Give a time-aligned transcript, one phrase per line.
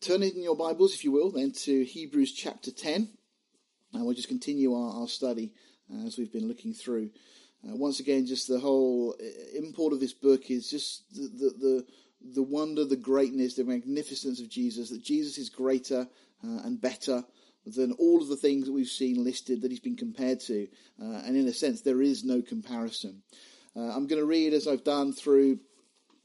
[0.00, 3.10] turn in your Bibles, if you will, then to Hebrews chapter 10,
[3.92, 5.52] and we'll just continue our, our study
[5.92, 7.10] uh, as we've been looking through.
[7.62, 11.50] Uh, once again, just the whole uh, import of this book is just the, the,
[11.58, 11.86] the,
[12.34, 16.08] the wonder, the greatness, the magnificence of Jesus, that Jesus is greater
[16.42, 17.22] uh, and better
[17.66, 20.66] than all of the things that we've seen listed that he's been compared to.
[20.98, 23.22] Uh, and in a sense, there is no comparison.
[23.76, 25.60] I'm going to read as I've done through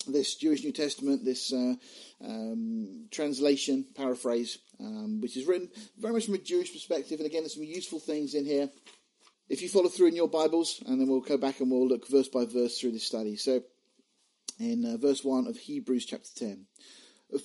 [0.07, 1.75] this Jewish New Testament, this uh,
[2.23, 7.19] um, translation, paraphrase, um, which is written very much from a Jewish perspective.
[7.19, 8.69] And again, there's some useful things in here.
[9.47, 12.07] If you follow through in your Bibles, and then we'll go back and we'll look
[12.07, 13.35] verse by verse through this study.
[13.35, 13.61] So,
[14.59, 16.65] in uh, verse 1 of Hebrews chapter 10,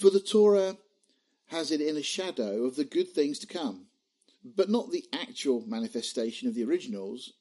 [0.01, 0.77] For the Torah
[1.48, 3.87] has it in a shadow of the good things to come,
[4.45, 7.32] but not the actual manifestation of the originals.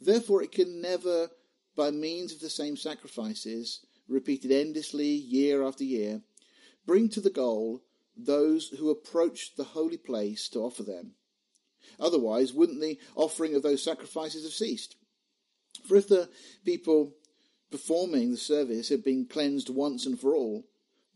[0.00, 1.30] Therefore, it can never,
[1.74, 6.22] by means of the same sacrifices, repeated endlessly year after year,
[6.86, 7.82] bring to the goal
[8.16, 11.12] those who approach the holy place to offer them.
[11.98, 14.96] Otherwise, wouldn't the offering of those sacrifices have ceased?
[15.86, 16.28] For if the
[16.64, 17.14] people
[17.70, 20.66] performing the service had been cleansed once and for all,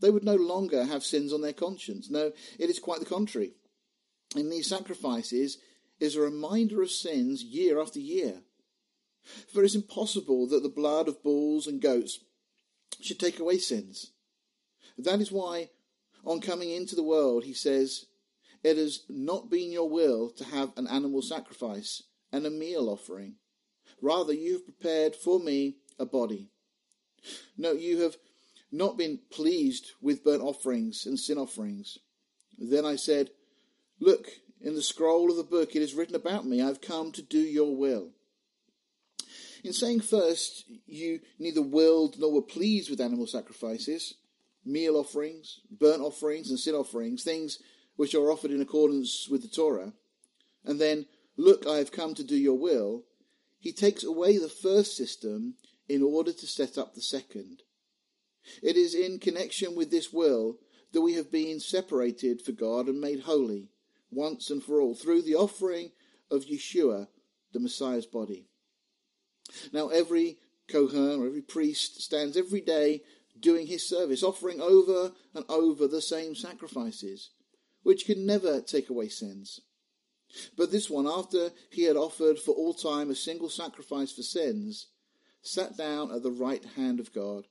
[0.00, 2.10] they would no longer have sins on their conscience.
[2.10, 3.52] No, it is quite the contrary.
[4.36, 5.58] In these sacrifices
[6.00, 8.42] is a reminder of sins year after year.
[9.52, 12.20] For it is impossible that the blood of bulls and goats
[13.00, 14.12] should take away sins.
[14.96, 15.70] That is why,
[16.24, 18.06] on coming into the world, he says,
[18.64, 23.34] It has not been your will to have an animal sacrifice and a meal offering.
[24.00, 26.50] Rather, you have prepared for me a body.
[27.56, 28.16] No, you have
[28.70, 31.98] not been pleased with burnt offerings and sin offerings.
[32.58, 33.30] Then I said,
[34.00, 34.28] Look,
[34.60, 37.22] in the scroll of the book it is written about me, I have come to
[37.22, 38.10] do your will.
[39.64, 44.14] In saying first, you neither willed nor were pleased with animal sacrifices,
[44.64, 47.58] meal offerings, burnt offerings, and sin offerings, things
[47.96, 49.92] which are offered in accordance with the Torah,
[50.64, 53.04] and then, look, I have come to do your will,
[53.58, 55.54] he takes away the first system
[55.88, 57.62] in order to set up the second.
[58.62, 60.58] It is in connection with this will
[60.92, 63.70] that we have been separated for God and made holy,
[64.10, 65.90] once and for all, through the offering
[66.30, 67.08] of Yeshua,
[67.52, 68.46] the Messiah's body.
[69.72, 70.38] Now, every
[70.68, 73.02] Kohen or every priest stands every day
[73.40, 77.30] doing his service, offering over and over the same sacrifices,
[77.82, 79.60] which can never take away sins.
[80.56, 84.88] But this one, after he had offered for all time a single sacrifice for sins,
[85.40, 87.46] sat down at the right hand of God.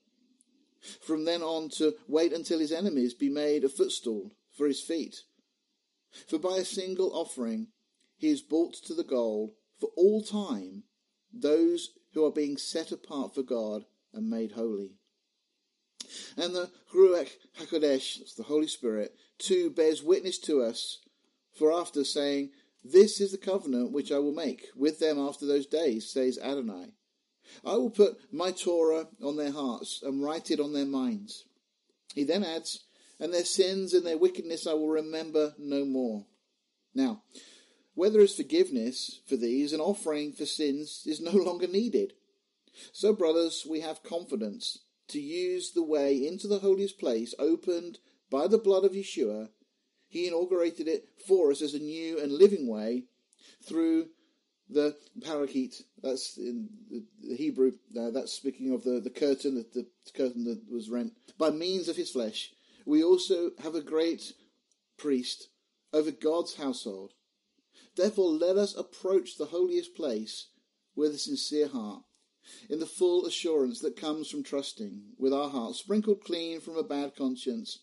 [1.01, 5.23] From then on to wait until his enemies be made a footstool for his feet.
[6.27, 7.67] For by a single offering
[8.17, 10.83] he is brought to the goal for all time
[11.33, 14.95] those who are being set apart for God and made holy.
[16.37, 17.29] And the Ruach
[17.59, 20.99] HaKodesh, the Holy Spirit, too bears witness to us,
[21.53, 22.51] for after saying,
[22.83, 26.93] This is the covenant which I will make with them after those days, says Adonai.
[27.65, 31.45] I will put my Torah on their hearts and write it on their minds.
[32.13, 32.85] He then adds,
[33.19, 36.25] And their sins and their wickedness I will remember no more.
[36.93, 37.23] Now,
[37.97, 42.13] where there is forgiveness for these, an offering for sins is no longer needed.
[42.91, 44.77] So, brothers, we have confidence
[45.07, 47.97] to use the way into the holiest place opened
[48.29, 49.49] by the blood of Yeshua.
[50.09, 53.05] He inaugurated it for us as a new and living way
[53.63, 54.09] through
[54.69, 55.81] the parokhet.
[56.03, 56.69] That's in
[57.19, 57.71] the Hebrew.
[57.99, 61.89] Uh, that's speaking of the, the curtain, the, the curtain that was rent by means
[61.89, 62.51] of his flesh.
[62.85, 64.33] We also have a great
[64.99, 65.47] priest
[65.91, 67.13] over God's household.
[67.97, 70.49] Therefore, let us approach the holiest place
[70.95, 72.03] with a sincere heart,
[72.69, 76.83] in the full assurance that comes from trusting, with our hearts sprinkled clean from a
[76.83, 77.79] bad conscience,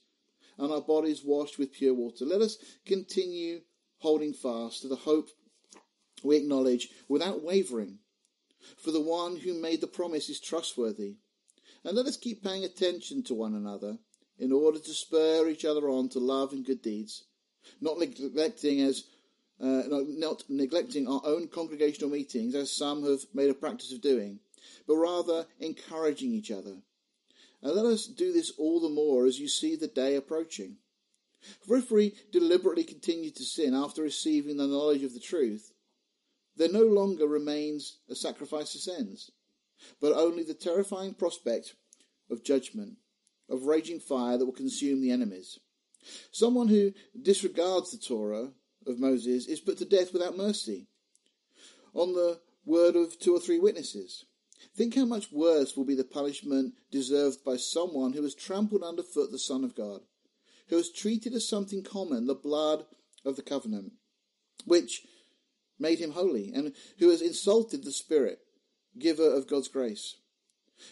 [0.56, 2.25] and our bodies washed with pure water.
[2.25, 3.62] Let us continue
[3.98, 5.30] holding fast to the hope
[6.22, 7.98] we acknowledge without wavering,
[8.78, 11.16] for the one who made the promise is trustworthy.
[11.82, 13.98] And let us keep paying attention to one another
[14.38, 17.25] in order to spur each other on to love and good deeds,
[17.81, 19.05] not neglecting as
[19.64, 24.38] uh, not neglecting our own congregational meetings, as some have made a practice of doing,
[24.87, 26.76] but rather encouraging each other.
[27.62, 30.76] And let us do this all the more as you see the day approaching.
[31.66, 35.72] For if we deliberately continue to sin after receiving the knowledge of the truth,
[36.56, 39.31] there no longer remains a sacrifice for sins,
[39.99, 41.75] but only the terrifying prospect
[42.31, 42.99] of judgment,
[43.49, 45.58] of raging fire that will consume the enemies.
[46.32, 48.50] Someone who disregards the Torah
[48.86, 50.86] of Moses is put to death without mercy
[51.94, 54.25] on the word of two or three witnesses.
[54.76, 59.31] Think how much worse will be the punishment deserved by someone who has trampled underfoot
[59.31, 60.00] the Son of God,
[60.69, 62.86] who has treated as something common the blood
[63.25, 63.92] of the covenant,
[64.64, 65.02] which
[65.78, 68.38] made him holy, and who has insulted the Spirit,
[68.98, 70.16] giver of God's grace.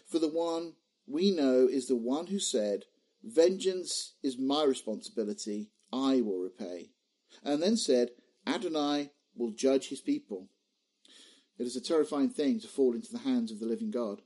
[0.07, 0.75] For the one
[1.07, 2.85] we know is the one who said,
[3.23, 6.91] Vengeance is my responsibility, I will repay.
[7.45, 8.11] And then said,
[8.47, 10.49] Adonai will judge his people.
[11.59, 14.23] It is a terrifying thing to fall into the hands of the living God.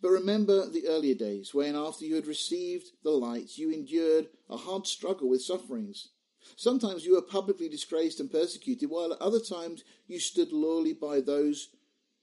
[0.00, 4.56] But remember the earlier days when, after you had received the light, you endured a
[4.56, 6.08] hard struggle with sufferings.
[6.56, 11.20] Sometimes you were publicly disgraced and persecuted, while at other times you stood loyally by
[11.20, 11.68] those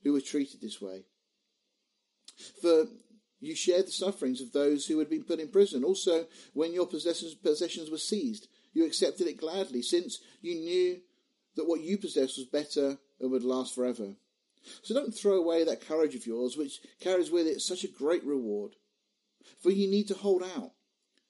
[0.04, 1.04] who were treated this way.
[2.62, 2.86] For
[3.40, 5.84] you shared the sufferings of those who had been put in prison.
[5.84, 11.00] Also, when your possessions, possessions were seized, you accepted it gladly, since you knew
[11.56, 14.16] that what you possessed was better and would last forever.
[14.84, 18.24] So don't throw away that courage of yours, which carries with it such a great
[18.24, 18.76] reward.
[19.62, 20.72] For you need to hold out,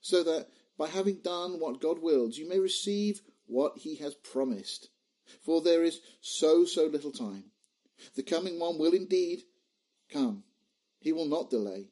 [0.01, 0.47] so that
[0.77, 4.89] by having done what God wills, you may receive what he has promised.
[5.43, 7.45] For there is so, so little time.
[8.15, 9.41] The coming one will indeed
[10.11, 10.43] come.
[10.99, 11.89] He will not delay.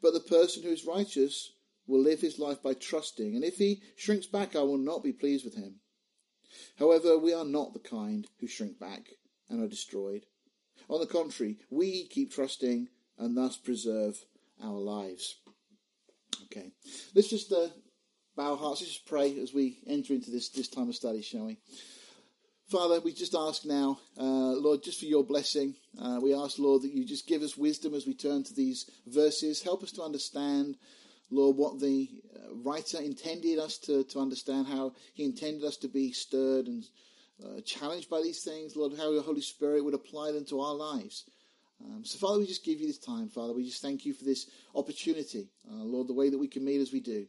[0.00, 1.52] But the person who is righteous
[1.86, 5.12] will live his life by trusting, and if he shrinks back, I will not be
[5.12, 5.80] pleased with him.
[6.78, 9.08] However, we are not the kind who shrink back
[9.48, 10.26] and are destroyed.
[10.88, 12.88] On the contrary, we keep trusting
[13.18, 14.24] and thus preserve
[14.62, 15.36] our lives.
[16.44, 16.72] Okay,
[17.14, 17.68] let's just uh,
[18.36, 21.22] bow our hearts, let's just pray as we enter into this, this time of study,
[21.22, 21.58] shall we?
[22.68, 25.74] Father, we just ask now, uh, Lord, just for your blessing.
[26.00, 28.90] Uh, we ask, Lord, that you just give us wisdom as we turn to these
[29.06, 29.62] verses.
[29.62, 30.76] Help us to understand,
[31.32, 35.88] Lord, what the uh, writer intended us to, to understand, how he intended us to
[35.88, 36.84] be stirred and
[37.42, 40.74] uh, challenged by these things, Lord, how your Holy Spirit would apply them to our
[40.74, 41.24] lives.
[41.82, 43.54] Um, so, Father, we just give you this time, Father.
[43.54, 46.80] We just thank you for this opportunity, uh, Lord, the way that we can meet
[46.80, 47.26] as we do.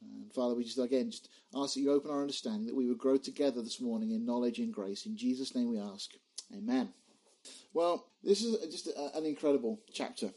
[0.00, 2.98] And Father, we just again just ask that you open our understanding, that we would
[2.98, 5.04] grow together this morning in knowledge and grace.
[5.04, 6.12] In Jesus' name we ask.
[6.56, 6.88] Amen.
[7.74, 10.30] Well, this is just a, an incredible chapter.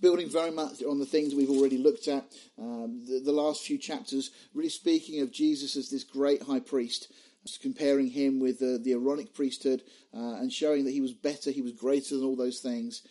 [0.00, 2.24] Building very much on the things we've already looked at,
[2.58, 7.12] um, the, the last few chapters, really speaking of Jesus as this great high priest
[7.60, 9.82] comparing him with uh, the Aaronic priesthood
[10.14, 13.02] uh, and showing that he was better, he was greater than all those things.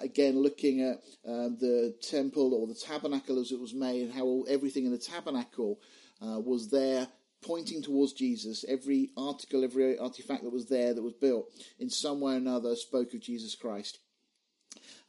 [0.00, 4.44] Again, looking at uh, the temple or the tabernacle as it was made, and how
[4.48, 5.80] everything in the tabernacle
[6.20, 7.08] uh, was there
[7.42, 8.64] pointing towards Jesus.
[8.68, 12.76] Every article, every artifact that was there that was built in some way or another
[12.76, 13.98] spoke of Jesus Christ.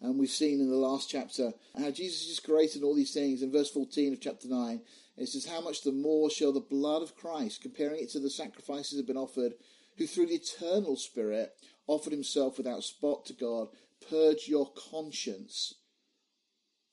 [0.02, 3.42] And we've seen in the last chapter how Jesus is created all these things.
[3.42, 4.82] In verse 14 of chapter 9,
[5.18, 8.30] it says, How much the more shall the blood of Christ, comparing it to the
[8.30, 9.54] sacrifices that have been offered,
[9.98, 11.54] who through the eternal Spirit
[11.88, 13.70] offered himself without spot to God,
[14.08, 15.74] purge your conscience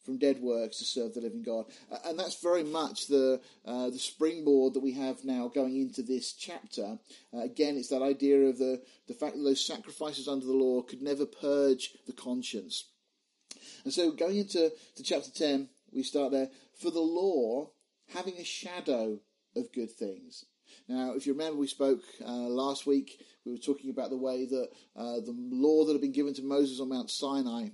[0.05, 1.65] from dead works to serve the living God.
[2.05, 6.33] And that's very much the uh, the springboard that we have now going into this
[6.33, 6.99] chapter.
[7.33, 10.83] Uh, again, it's that idea of the, the fact that those sacrifices under the law
[10.83, 12.85] could never purge the conscience.
[13.85, 16.49] And so going into to chapter 10, we start there.
[16.81, 17.71] For the law,
[18.13, 19.21] having a shadow
[19.57, 20.45] of good things.
[20.89, 24.47] Now, if you remember, we spoke uh, last week, we were talking about the way
[24.47, 27.69] that uh, the law that had been given to Moses on Mount Sinai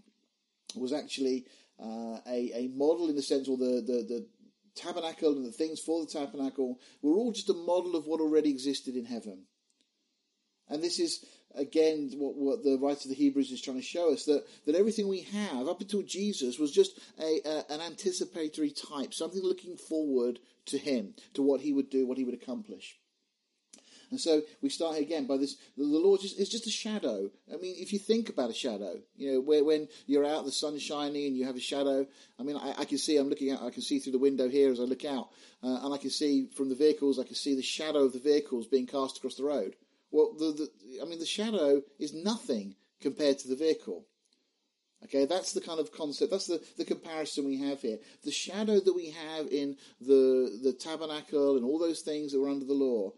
[0.77, 1.47] was actually
[1.83, 4.27] uh, a, a model in the sense, or the, the, the
[4.75, 8.51] tabernacle and the things for the tabernacle were all just a model of what already
[8.51, 9.45] existed in heaven.
[10.69, 14.13] And this is again what, what the writer of the Hebrews is trying to show
[14.13, 18.71] us that, that everything we have up until Jesus was just a, a, an anticipatory
[18.71, 22.97] type, something looking forward to him, to what he would do, what he would accomplish.
[24.11, 25.55] And so we start again by this.
[25.77, 27.31] The Lord is just a shadow.
[27.53, 30.51] I mean, if you think about a shadow, you know, where when you're out, the
[30.51, 32.07] sun's shining, and you have a shadow.
[32.39, 33.17] I mean, I, I can see.
[33.17, 33.63] I'm looking out.
[33.63, 35.29] I can see through the window here as I look out,
[35.63, 37.21] uh, and I can see from the vehicles.
[37.21, 39.77] I can see the shadow of the vehicles being cast across the road.
[40.11, 44.07] Well, the, the I mean, the shadow is nothing compared to the vehicle.
[45.05, 47.99] Okay, that's the kind of concept, that's the, the comparison we have here.
[48.23, 52.51] The shadow that we have in the, the tabernacle and all those things that were
[52.51, 53.13] under the law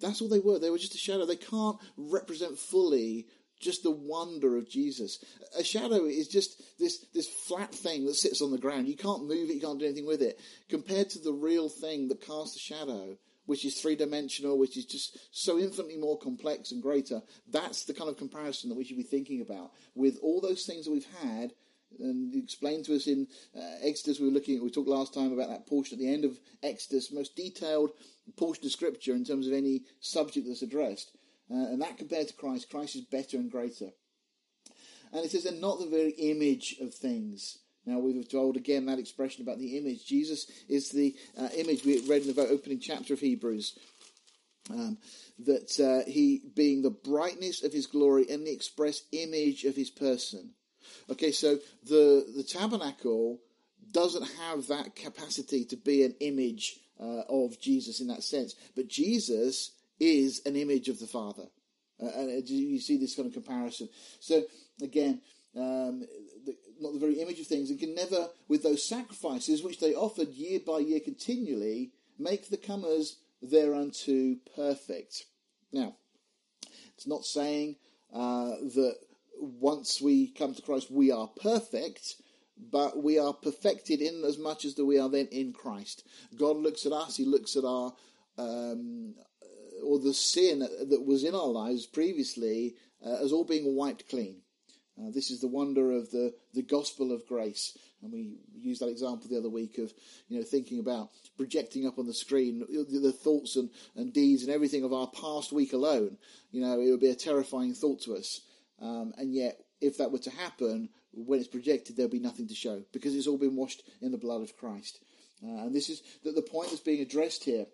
[0.00, 0.58] that's all they were.
[0.58, 1.24] They were just a shadow.
[1.24, 3.26] They can't represent fully
[3.60, 5.24] just the wonder of Jesus.
[5.56, 8.88] A shadow is just this, this flat thing that sits on the ground.
[8.88, 10.38] You can't move it, you can't do anything with it.
[10.68, 14.84] Compared to the real thing that casts a shadow, which is three dimensional, which is
[14.84, 18.96] just so infinitely more complex and greater, that's the kind of comparison that we should
[18.96, 19.72] be thinking about.
[19.94, 21.52] With all those things that we've had,
[22.00, 25.32] and explained to us in uh, Exodus, we were looking at, we talked last time
[25.32, 27.90] about that portion at the end of Exodus, most detailed
[28.36, 31.12] portion of scripture in terms of any subject that's addressed.
[31.50, 33.90] Uh, and that compared to Christ, Christ is better and greater.
[35.12, 38.98] And it says, and not the very image of things Now we've told again that
[38.98, 40.06] expression about the image.
[40.06, 43.78] Jesus is the uh, image we read in the very opening chapter of Hebrews.
[44.70, 44.96] Um,
[45.40, 49.90] that uh, he being the brightness of his glory and the express image of his
[49.90, 50.50] person.
[51.10, 53.40] Okay, so the the tabernacle
[53.90, 58.88] doesn't have that capacity to be an image uh, of Jesus in that sense, but
[58.88, 61.44] Jesus is an image of the Father,
[62.02, 63.88] uh, and you see this kind of comparison.
[64.20, 64.44] So
[64.82, 65.20] again,
[65.56, 66.04] um,
[66.84, 70.28] not the very image of things, and can never, with those sacrifices which they offered
[70.28, 75.24] year by year continually, make the comers thereunto perfect.
[75.72, 75.96] Now,
[76.94, 77.76] it's not saying
[78.12, 78.96] uh, that
[79.40, 82.16] once we come to Christ we are perfect,
[82.70, 86.06] but we are perfected in as much as that we are then in Christ.
[86.38, 87.92] God looks at us, He looks at our
[88.38, 89.14] um,
[89.84, 92.74] or the sin that was in our lives previously
[93.04, 94.40] uh, as all being wiped clean.
[94.98, 97.76] Uh, this is the wonder of the, the gospel of grace.
[98.02, 99.92] And we used that example the other week of,
[100.28, 104.42] you know, thinking about projecting up on the screen the, the thoughts and, and deeds
[104.42, 106.16] and everything of our past week alone.
[106.52, 108.40] You know, it would be a terrifying thought to us.
[108.80, 112.54] Um, and yet, if that were to happen, when it's projected, there'll be nothing to
[112.54, 115.00] show because it's all been washed in the blood of Christ.
[115.42, 117.66] Uh, and this is the, the point that's being addressed here.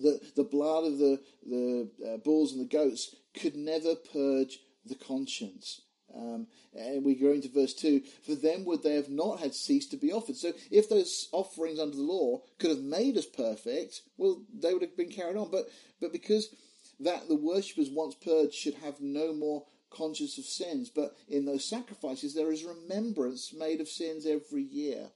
[0.00, 4.94] The, the blood of the, the uh, bulls and the goats could never purge the
[4.94, 5.82] conscience.
[6.14, 9.90] Um, and we go into verse 2 For them would they have not had ceased
[9.92, 10.36] to be offered.
[10.36, 14.82] So if those offerings under the law could have made us perfect, well, they would
[14.82, 15.50] have been carried on.
[15.50, 15.66] But,
[16.00, 16.54] but because
[17.00, 21.64] that the worshippers once purged should have no more conscience of sins, but in those
[21.64, 25.08] sacrifices there is remembrance made of sins every year.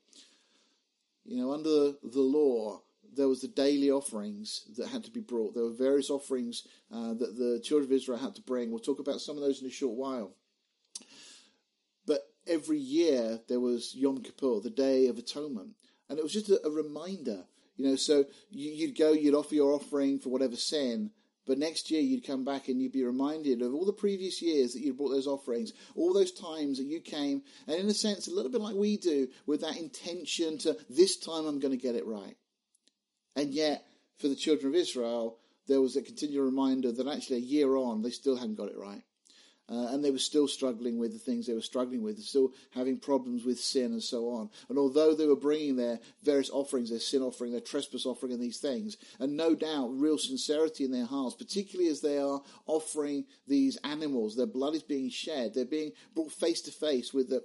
[1.25, 2.83] You know, under the law,
[3.17, 5.55] there was the daily offerings that had to be brought.
[5.55, 8.71] There were various offerings uh, that the children of Israel had to bring.
[8.71, 10.33] We'll talk about some of those in a short while
[12.47, 15.71] every year there was Yom Kippur, the Day of Atonement,
[16.09, 17.45] and it was just a, a reminder.
[17.77, 21.11] You know, so you, would go, you'd offer your offering for whatever sin,
[21.47, 24.73] but next year you'd come back and you'd be reminded of all the previous years
[24.73, 28.27] that you'd brought those offerings, all those times that you came, and in a sense,
[28.27, 31.83] a little bit like we do, with that intention to this time I'm going to
[31.83, 32.37] get it right.
[33.37, 33.85] And yet,
[34.19, 38.03] for the children of Israel, there was a continual reminder that actually a year on
[38.03, 39.03] they still hadn't got it right.
[39.67, 42.99] Uh, and they were still struggling with the things they were struggling with, still having
[42.99, 44.51] problems with sin and so on.
[44.69, 48.43] And although they were bringing their various offerings, their sin offering, their trespass offering, and
[48.43, 53.25] these things, and no doubt real sincerity in their hearts, particularly as they are offering
[53.49, 57.43] these animals, their blood is being shed, they're being brought face to face with the,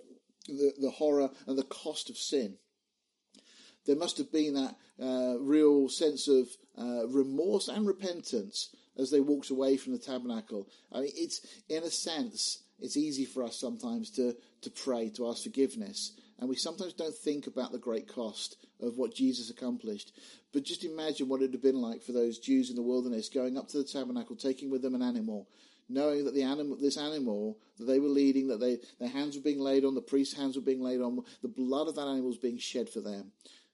[0.47, 2.57] the, the horror and the cost of sin.
[3.85, 9.19] There must have been that uh, real sense of uh, remorse and repentance as they
[9.19, 10.67] walked away from the tabernacle.
[10.91, 15.29] I mean, it's in a sense, it's easy for us sometimes to, to pray, to
[15.29, 16.13] ask forgiveness.
[16.39, 20.13] And we sometimes don't think about the great cost of what Jesus accomplished.
[20.53, 23.29] But just imagine what it would have been like for those Jews in the wilderness
[23.29, 25.47] going up to the tabernacle, taking with them an animal,
[25.89, 29.43] knowing that the animal, this animal that they were leading, that they, their hands were
[29.43, 32.27] being laid on, the priest's hands were being laid on, the blood of that animal
[32.27, 33.31] was being shed for them.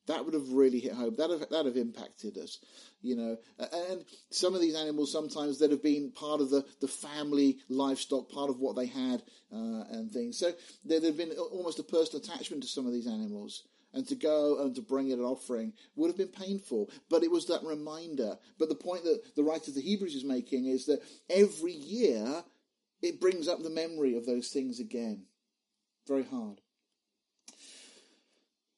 [0.08, 1.15] That would have really hit home.
[1.17, 2.60] That have that have impacted us,
[3.06, 3.38] you know.
[3.60, 8.30] And some of these animals sometimes that have been part of the, the family livestock,
[8.30, 9.22] part of what they had
[9.54, 10.38] uh, and things.
[10.38, 13.64] So there have been almost a personal attachment to some of these animals.
[13.94, 17.32] And to go and to bring it an offering would have been painful, but it
[17.32, 18.38] was that reminder.
[18.60, 22.44] But the point that the writer of the Hebrews is making is that every year
[23.02, 25.28] it brings up the memory of those things again.
[26.10, 26.60] Very hard.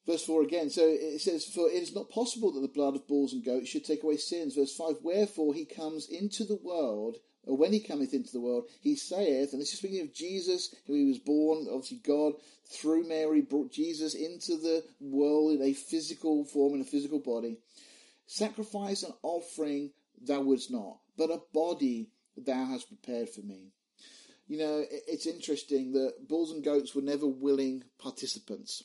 [0.08, 3.06] Verse 4 again, so it says, For it is not possible that the blood of
[3.06, 4.54] bulls and goats should take away sins.
[4.54, 8.70] Verse 5, Wherefore he comes into the world, or when he cometh into the world,
[8.80, 12.32] he saith, and this is speaking of Jesus, who he was born, obviously God,
[12.72, 17.58] through Mary, brought Jesus into the world in a physical form, in a physical body.
[18.26, 19.90] Sacrifice and offering
[20.22, 23.72] thou wouldst not, but a body thou hast prepared for me.
[24.46, 28.84] You know, it's interesting that bulls and goats were never willing participants.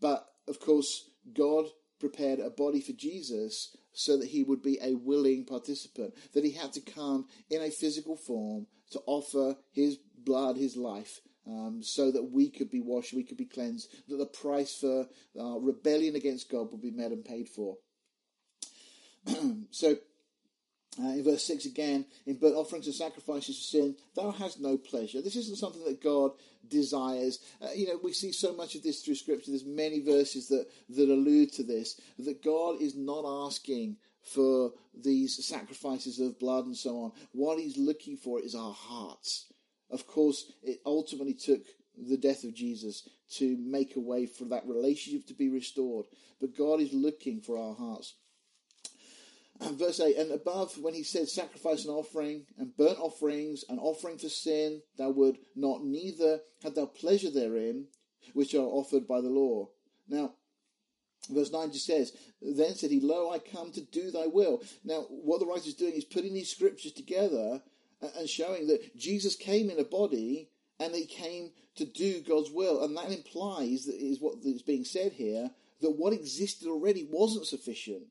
[0.00, 1.66] But of course, God
[1.98, 6.52] prepared a body for Jesus so that he would be a willing participant, that he
[6.52, 12.10] had to come in a physical form to offer his blood, his life, um, so
[12.10, 15.06] that we could be washed, we could be cleansed, that the price for
[15.38, 17.78] uh, rebellion against God would be met and paid for.
[19.70, 19.96] so
[21.02, 24.78] uh, in verse 6 again, in burnt offerings and sacrifices for sin, thou hast no
[24.78, 25.20] pleasure.
[25.20, 26.32] This isn't something that God
[26.68, 27.40] desires.
[27.60, 29.50] Uh, you know, we see so much of this through Scripture.
[29.50, 35.44] There's many verses that, that allude to this, that God is not asking for these
[35.44, 37.12] sacrifices of blood and so on.
[37.32, 39.46] What he's looking for is our hearts.
[39.90, 41.62] Of course, it ultimately took
[41.96, 46.06] the death of Jesus to make a way for that relationship to be restored.
[46.40, 48.14] But God is looking for our hearts.
[49.60, 53.78] And verse 8, and above, when he said sacrifice and offering, and burnt offerings, and
[53.80, 57.86] offering for sin, thou would not, neither had thou pleasure therein,
[58.34, 59.68] which are offered by the law.
[60.08, 60.34] Now,
[61.30, 64.62] verse 9 just says, Then said he, Lo, I come to do thy will.
[64.84, 67.62] Now, what the writer is doing is putting these scriptures together
[68.00, 72.84] and showing that Jesus came in a body and he came to do God's will.
[72.84, 77.46] And that implies, that is what is being said here, that what existed already wasn't
[77.46, 78.04] sufficient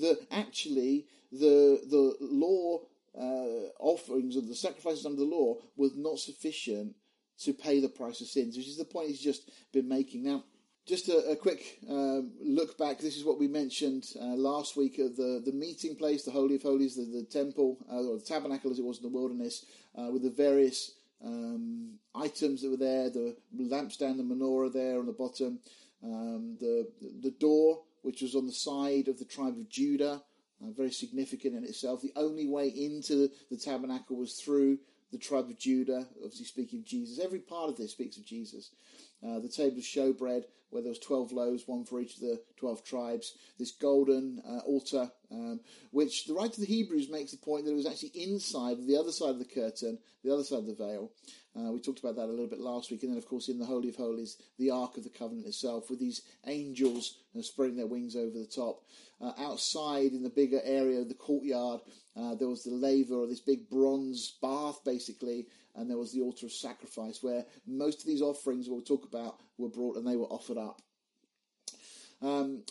[0.00, 2.80] that actually the the law
[3.18, 6.94] uh, offerings of the sacrifices under the law was not sufficient
[7.40, 10.24] to pay the price of sins, which is the point he's just been making.
[10.24, 10.44] Now,
[10.86, 12.98] just a, a quick uh, look back.
[12.98, 16.56] This is what we mentioned uh, last week of the, the meeting place, the Holy
[16.56, 19.66] of Holies, the, the temple, uh, or the tabernacle as it was in the wilderness,
[19.96, 20.92] uh, with the various
[21.24, 25.58] um, items that were there, the lampstand, the menorah there on the bottom,
[26.02, 26.88] um, the
[27.22, 30.22] the door which was on the side of the tribe of Judah,
[30.64, 32.00] uh, very significant in itself.
[32.00, 34.78] The only way into the tabernacle was through
[35.12, 37.22] the tribe of Judah, obviously speaking of Jesus.
[37.22, 38.70] Every part of this speaks of Jesus.
[39.26, 42.40] Uh, the table of showbread, where there was 12 loaves, one for each of the
[42.58, 43.34] 12 tribes.
[43.58, 45.60] This golden uh, altar, um,
[45.90, 48.98] which the writer of the Hebrews makes the point that it was actually inside, the
[48.98, 51.10] other side of the curtain, the other side of the veil.
[51.56, 53.02] Uh, we talked about that a little bit last week.
[53.02, 55.90] And then, of course, in the Holy of Holies, the Ark of the Covenant itself,
[55.90, 58.82] with these angels uh, spreading their wings over the top.
[59.20, 61.80] Uh, outside, in the bigger area of the courtyard,
[62.18, 66.20] uh, there was the laver, or this big bronze bath, basically, and there was the
[66.20, 70.16] altar of sacrifice, where most of these offerings we'll talk about were brought and they
[70.16, 70.82] were offered up.
[72.20, 72.64] Um,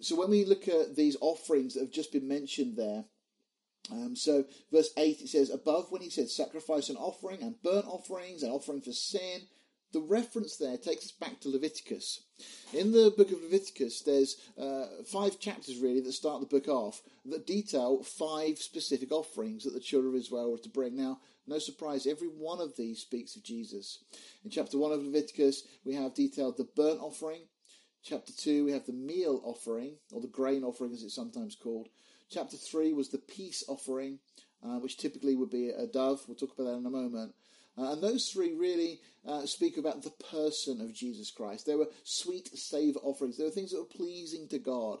[0.00, 3.04] so when we look at these offerings that have just been mentioned there,
[3.90, 7.86] um, so, verse 8 it says, Above when he said sacrifice and offering and burnt
[7.86, 9.42] offerings and offering for sin,
[9.92, 12.22] the reference there takes us back to Leviticus.
[12.72, 17.02] In the book of Leviticus, there's uh, five chapters really that start the book off
[17.26, 20.96] that detail five specific offerings that the children of Israel were to bring.
[20.96, 23.98] Now, no surprise, every one of these speaks of Jesus.
[24.44, 27.42] In chapter 1 of Leviticus, we have detailed the burnt offering.
[28.04, 31.88] Chapter 2, we have the meal offering, or the grain offering as it's sometimes called.
[32.30, 34.18] Chapter 3 was the peace offering,
[34.64, 36.22] uh, which typically would be a dove.
[36.26, 37.34] We'll talk about that in a moment.
[37.78, 41.66] Uh, and those three really uh, speak about the person of Jesus Christ.
[41.66, 43.38] They were sweet savour offerings.
[43.38, 44.98] They were things that were pleasing to God.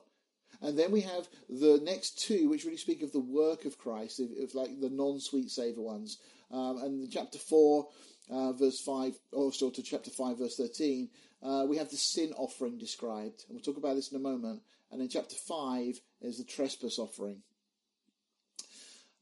[0.60, 4.20] And then we have the next two, which really speak of the work of Christ,
[4.20, 6.18] if, if like the non-sweet savour ones.
[6.50, 7.88] Um, and in chapter 4,
[8.30, 11.08] uh, verse 5, also to chapter 5, verse 13,
[11.42, 13.44] uh, we have the sin offering described.
[13.48, 14.62] And we'll talk about this in a moment.
[14.92, 17.42] And in chapter 5 is the trespass offering.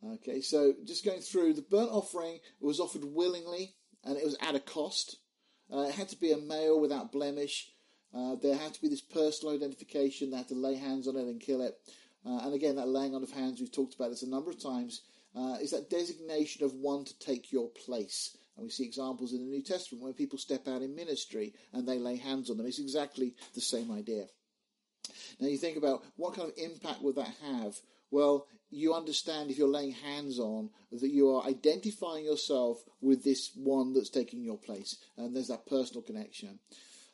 [0.03, 4.55] Okay, so just going through, the burnt offering was offered willingly and it was at
[4.55, 5.17] a cost.
[5.73, 7.71] Uh, it had to be a male without blemish.
[8.15, 10.31] Uh, there had to be this personal identification.
[10.31, 11.77] They had to lay hands on it and kill it.
[12.27, 14.63] Uh, and again, that laying on of hands, we've talked about this a number of
[14.63, 15.03] times,
[15.37, 18.37] uh, is that designation of one to take your place.
[18.57, 21.87] And we see examples in the New Testament where people step out in ministry and
[21.87, 22.67] they lay hands on them.
[22.67, 24.27] It's exactly the same idea.
[25.39, 27.77] Now you think about what kind of impact would that have?
[28.11, 33.51] Well, you understand if you're laying hands on that you are identifying yourself with this
[33.55, 36.59] one that's taking your place, and there's that personal connection.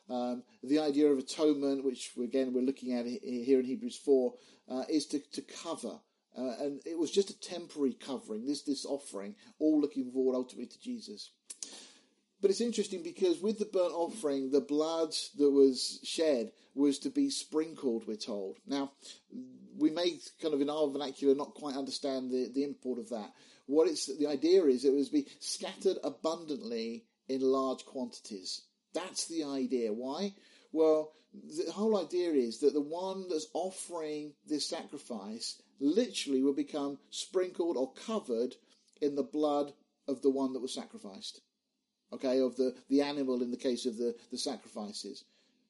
[0.09, 4.33] Um, the idea of atonement, which again we're looking at here in Hebrews 4,
[4.69, 5.99] uh, is to, to cover.
[6.37, 10.67] Uh, and it was just a temporary covering, this, this offering, all looking forward ultimately
[10.67, 11.31] to Jesus.
[12.39, 17.09] But it's interesting because with the burnt offering, the blood that was shed was to
[17.09, 18.57] be sprinkled, we're told.
[18.67, 18.91] Now,
[19.75, 23.33] we may kind of in our vernacular not quite understand the, the import of that.
[23.65, 28.61] What it's the idea is it was to be scattered abundantly in large quantities.
[28.93, 29.91] That's the idea.
[29.91, 30.33] Why?
[30.71, 36.99] Well, the whole idea is that the one that's offering this sacrifice literally will become
[37.09, 38.55] sprinkled or covered
[39.01, 39.73] in the blood
[40.07, 41.41] of the one that was sacrificed
[42.13, 45.23] okay, of the, the animal in the case of the, the sacrifices.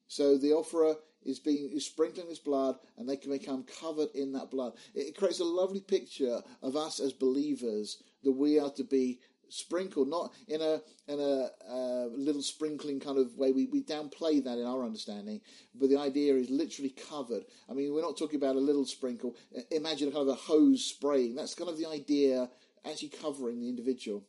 [0.06, 4.32] So the offerer is being is sprinkling his blood, and they can become covered in
[4.32, 4.72] that blood.
[4.94, 9.20] It, creates a lovely picture of us as believers that we are to be
[9.50, 13.52] sprinkled, not in a in a uh, little sprinkling kind of way.
[13.52, 15.40] We, we downplay that in our understanding,
[15.74, 17.44] but the idea is literally covered.
[17.68, 19.36] I mean, we're not talking about a little sprinkle.
[19.70, 21.34] Imagine a kind of a hose spraying.
[21.34, 22.48] That's kind of the idea,
[22.84, 24.24] actually covering the individual.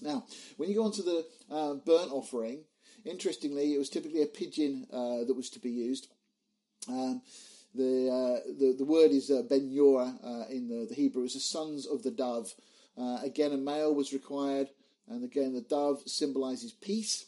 [0.00, 0.24] Now,
[0.56, 2.64] when you go on to the uh, burnt offering,
[3.04, 6.08] interestingly, it was typically a pigeon uh, that was to be used.
[6.88, 7.22] Um,
[7.74, 11.24] the, uh, the, the word is uh, ben Yorah uh, in the, the Hebrew.
[11.24, 12.54] It's the sons of the dove.
[12.96, 14.68] Uh, again, a male was required,
[15.08, 17.26] and again, the dove symbolizes peace.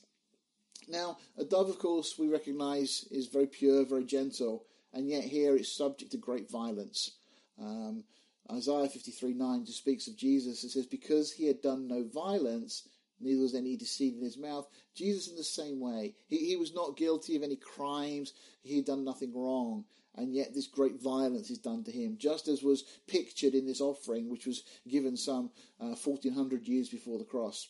[0.89, 5.55] Now, a dove, of course, we recognise is very pure, very gentle, and yet here
[5.55, 7.13] it's subject to great violence.
[7.61, 8.05] Um,
[8.51, 10.65] Isaiah 53 9 just speaks of Jesus.
[10.65, 12.89] It says, Because he had done no violence,
[13.21, 14.67] neither was any deceit in his mouth.
[14.95, 18.33] Jesus, in the same way, he, he was not guilty of any crimes,
[18.63, 19.85] he had done nothing wrong,
[20.15, 23.81] and yet this great violence is done to him, just as was pictured in this
[23.81, 27.69] offering, which was given some uh, 1400 years before the cross.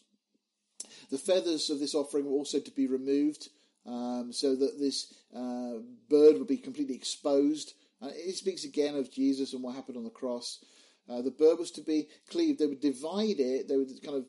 [1.10, 3.48] The feathers of this offering were also to be removed.
[3.86, 5.78] Um, so that this uh,
[6.10, 7.72] bird would be completely exposed.
[8.02, 10.64] Uh, it speaks again of Jesus and what happened on the cross.
[11.08, 12.58] Uh, the bird was to be cleaved.
[12.58, 13.68] They would divide it.
[13.68, 14.26] They would kind of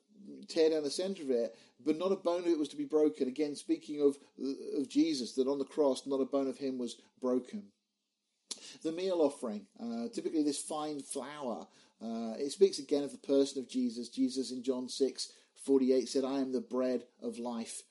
[0.48, 1.56] tear down the centre of it,
[1.86, 3.28] but not a bone of it was to be broken.
[3.28, 4.18] Again, speaking of
[4.78, 7.64] of Jesus, that on the cross, not a bone of him was broken.
[8.84, 11.68] The meal offering, uh, typically this fine flour,
[12.02, 14.10] uh, it speaks again of the person of Jesus.
[14.10, 15.32] Jesus in John six
[15.66, 17.84] 48 said, I am the bread of life.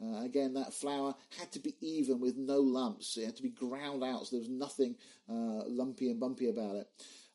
[0.00, 3.16] Uh, again, that flour had to be even with no lumps.
[3.16, 4.94] It had to be ground out, so there was nothing
[5.28, 6.88] uh, lumpy and bumpy about it.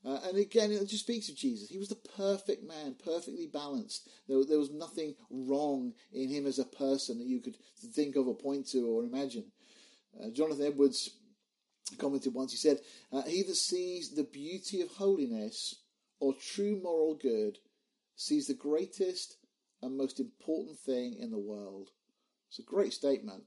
[0.06, 1.70] Uh, and again, it just speaks of Jesus.
[1.70, 4.10] He was the perfect man, perfectly balanced.
[4.28, 7.56] There, there, was nothing wrong in him as a person that you could
[7.94, 9.46] think of or point to or imagine.
[10.22, 11.10] Uh, Jonathan Edwards
[11.98, 12.80] commented once, he said,
[13.14, 15.76] uh, He that sees the beauty of holiness
[16.20, 17.60] or true moral good
[18.16, 19.38] sees the greatest
[19.82, 21.90] and most important thing in the world.
[22.54, 23.46] It's a great statement.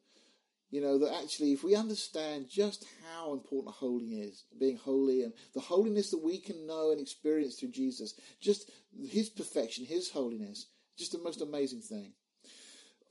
[0.70, 5.32] You know, that actually, if we understand just how important holy is, being holy, and
[5.54, 8.68] the holiness that we can know and experience through Jesus, just
[9.08, 10.66] his perfection, his holiness,
[10.98, 12.14] just the most amazing thing.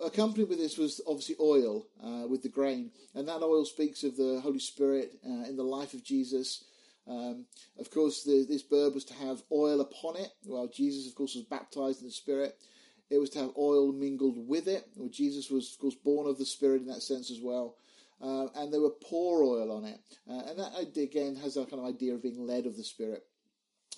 [0.03, 4.17] Accompanied with this was obviously oil uh, with the grain, and that oil speaks of
[4.17, 6.65] the Holy Spirit uh, in the life of Jesus.
[7.07, 7.45] Um,
[7.79, 11.35] of course, the, this bird was to have oil upon it, while Jesus, of course,
[11.35, 12.57] was baptized in the Spirit.
[13.09, 14.87] It was to have oil mingled with it.
[14.95, 17.75] Well, Jesus was, of course, born of the Spirit in that sense as well.
[18.21, 19.99] Uh, and there were pour oil on it.
[20.27, 23.23] Uh, and that, again, has that kind of idea of being led of the Spirit.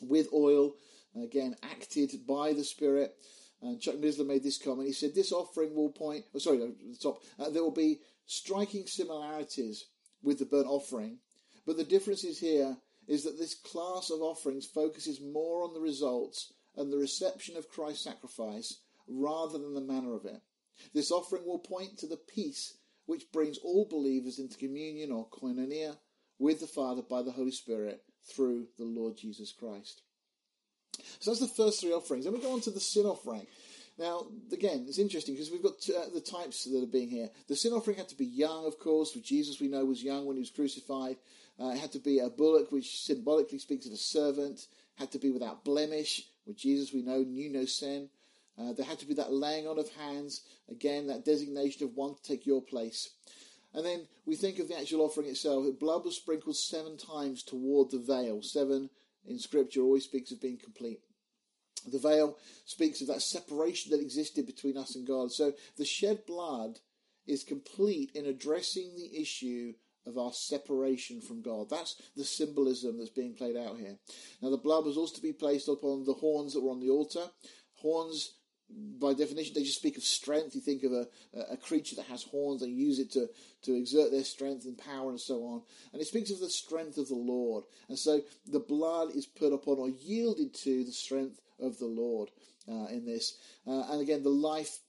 [0.02, 0.76] With oil,
[1.16, 3.16] again, acted by the Spirit.
[3.62, 4.88] And Chuck Missler made this comment.
[4.88, 8.86] He said, This offering will point, oh, sorry, the top, uh, there will be striking
[8.88, 9.86] similarities
[10.22, 11.20] with the burnt offering.
[11.66, 15.80] But the difference is here is that this class of offerings focuses more on the
[15.80, 20.42] results and the reception of Christ's sacrifice rather than the manner of it.
[20.94, 25.98] This offering will point to the peace which brings all believers into communion or koinonia
[26.40, 28.04] with the Father by the Holy Spirit
[28.36, 30.02] through the Lord Jesus Christ.
[31.20, 32.26] So that's the first three offerings.
[32.26, 33.48] Then we go on to the sin offering.
[33.98, 37.30] Now, again, it's interesting because we've got uh, the types that are being here.
[37.48, 40.26] The sin offering had to be young, of course, which Jesus we know was young
[40.26, 41.18] when he was crucified.
[41.60, 44.60] Uh, it had to be a bullock, which symbolically speaks of a servant.
[44.60, 48.10] It had to be without blemish, which Jesus we know knew no sin.
[48.60, 52.16] Uh, there had to be that laying on of hands, again, that designation of one
[52.16, 53.10] to take your place.
[53.74, 55.66] And then we think of the actual offering itself.
[55.80, 58.42] Blood was sprinkled seven times toward the veil.
[58.42, 58.90] Seven
[59.28, 61.02] in Scripture always speaks of being complete.
[61.86, 65.32] The veil speaks of that separation that existed between us and God.
[65.32, 66.80] So the shed blood
[67.28, 69.74] is complete in addressing the issue
[70.06, 71.70] of our separation from God.
[71.70, 73.98] That's the symbolism that's being played out here.
[74.42, 76.90] Now, the blood was also to be placed upon the horns that were on the
[76.90, 77.30] altar.
[77.76, 78.37] Horns
[78.70, 80.56] by definition, they just speak of strength.
[80.56, 81.08] You think of a,
[81.52, 83.28] a creature that has horns, they use it to,
[83.64, 85.62] to exert their strength and power and so on.
[85.94, 87.64] And it speaks of the strength of the Lord.
[87.88, 92.30] And so the blood is put upon or yielded to the strength of the Lord
[92.68, 93.38] uh, in this.
[93.66, 94.80] Uh, and again, the life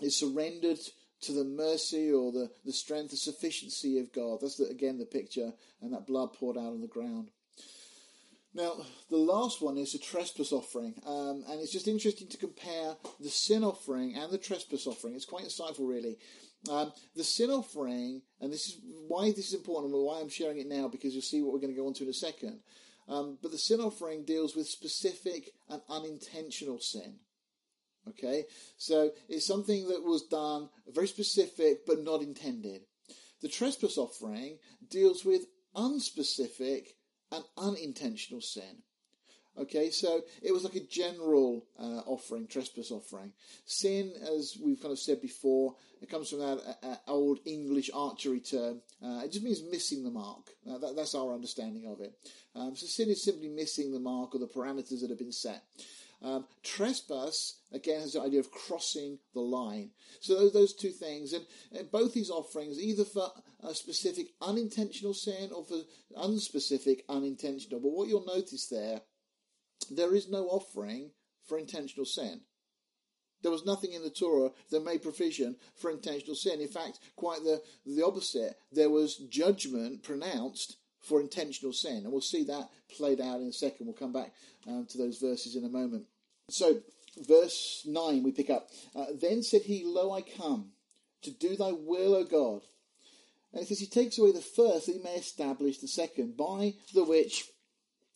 [0.00, 0.78] is surrendered
[1.22, 4.38] to the mercy or the, the strength, the sufficiency of God.
[4.40, 7.30] That's, the, again, the picture, and that blood poured out on the ground.
[8.54, 8.76] Now,
[9.10, 13.28] the last one is a trespass offering, um, and it's just interesting to compare the
[13.28, 15.16] sin offering and the trespass offering.
[15.16, 16.18] It's quite insightful, really.
[16.70, 20.58] Um, the sin offering, and this is why this is important and why I'm sharing
[20.58, 22.60] it now, because you'll see what we're going to go on to in a second.
[23.08, 27.16] Um, but the sin offering deals with specific and unintentional sin.
[28.08, 28.44] Okay,
[28.76, 32.82] so it's something that was done very specific but not intended.
[33.40, 34.58] The trespass offering
[34.90, 36.88] deals with unspecific
[37.34, 38.82] an unintentional sin.
[39.56, 43.32] Okay, so it was like a general uh, offering, trespass offering.
[43.66, 47.88] Sin, as we've kind of said before, it comes from that uh, uh old English
[47.94, 48.80] archery term.
[49.02, 50.50] Uh, it just means missing the mark.
[50.68, 52.14] Uh, that, that's our understanding of it.
[52.56, 55.62] Um, so sin is simply missing the mark or the parameters that have been set.
[56.24, 59.90] Um, trespass, again, has the idea of crossing the line.
[60.20, 61.44] So those, those two things, and,
[61.76, 63.30] and, both these offerings, either for
[63.62, 65.82] a specific unintentional sin or for
[66.16, 67.78] unspecific unintentional.
[67.78, 69.02] But what you'll notice there,
[69.90, 71.10] there is no offering
[71.46, 72.40] for intentional sin.
[73.42, 76.62] There was nothing in the Torah that made provision for intentional sin.
[76.62, 78.56] In fact, quite the, the opposite.
[78.72, 81.98] There was judgment pronounced for intentional sin.
[82.04, 83.86] And we'll see that played out in a second.
[83.86, 84.32] We'll come back
[84.66, 86.06] um, to those verses in a moment.
[86.50, 86.80] So,
[87.26, 88.68] verse 9, we pick up.
[88.94, 90.72] Uh, then said he, Lo, I come
[91.22, 92.62] to do thy will, O God.
[93.52, 96.74] And it says he takes away the first that he may establish the second, by
[96.92, 97.44] the which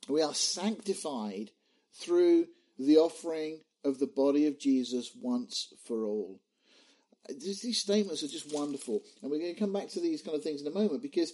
[0.09, 1.51] we are sanctified
[1.95, 2.47] through
[2.79, 6.41] the offering of the body of Jesus once for all.
[7.29, 10.43] These statements are just wonderful, and we're going to come back to these kind of
[10.43, 11.33] things in a moment because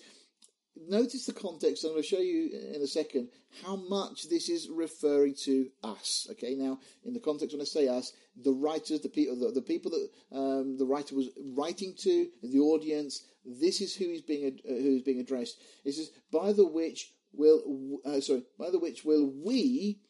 [0.76, 1.84] notice the context.
[1.84, 3.28] I'm going to show you in a second
[3.64, 6.26] how much this is referring to us.
[6.32, 9.62] Okay, now in the context when I say us, the writers, the people, the, the
[9.62, 13.24] people that um, the writer was writing to, the audience.
[13.44, 15.58] This is who is being uh, who is being addressed.
[15.84, 20.00] It says, "By the which will uh, sorry, by the which will we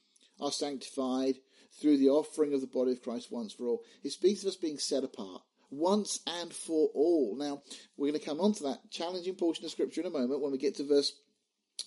[0.41, 1.37] are sanctified
[1.81, 4.57] through the offering of the body of Christ once for all." It speaks of us
[4.57, 7.37] being set apart once and for all.
[7.37, 7.63] Now,
[7.97, 10.53] we're going to come on to that challenging portion of Scripture in a moment when
[10.53, 11.13] we get to verse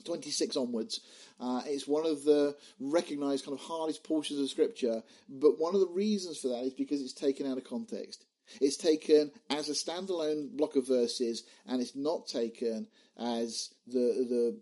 [0.05, 0.99] 26 onwards.
[1.39, 5.81] Uh, it's one of the recognized kind of hardest portions of Scripture, but one of
[5.81, 8.25] the reasons for that is because it's taken out of context.
[8.61, 12.87] It's taken as a standalone block of verses, and it's not taken
[13.17, 14.59] as the the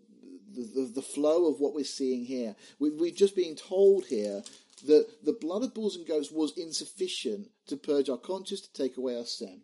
[0.56, 2.56] the, the flow of what we're seeing here.
[2.78, 4.42] We, we've just been told here
[4.84, 8.96] that the blood of bulls and goats was insufficient to purge our conscience, to take
[8.96, 9.62] away our sin.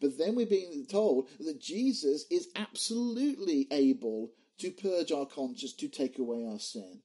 [0.00, 5.88] But then we're being told that Jesus is absolutely able to purge our conscience, to
[5.88, 7.02] take away our sin.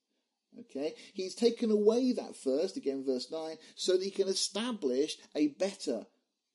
[0.59, 0.93] Okay?
[1.13, 6.05] He's taken away that first, again, verse 9, so that he can establish a better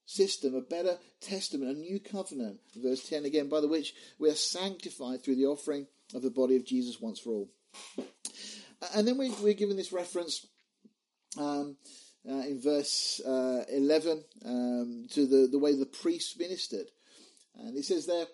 [0.07, 2.61] system, a better testament, a new covenant.
[2.75, 6.57] Verse 10 again, by the which we are sanctified through the offering of the body
[6.57, 7.51] of Jesus once for all.
[8.95, 10.47] And then we, are given this reference
[11.39, 11.77] um,
[12.29, 16.87] uh, in verse uh, 11 um, to the, the way the priests ministered.
[17.59, 18.27] And it says there,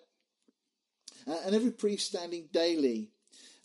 [1.25, 3.11] and every priest standing daily,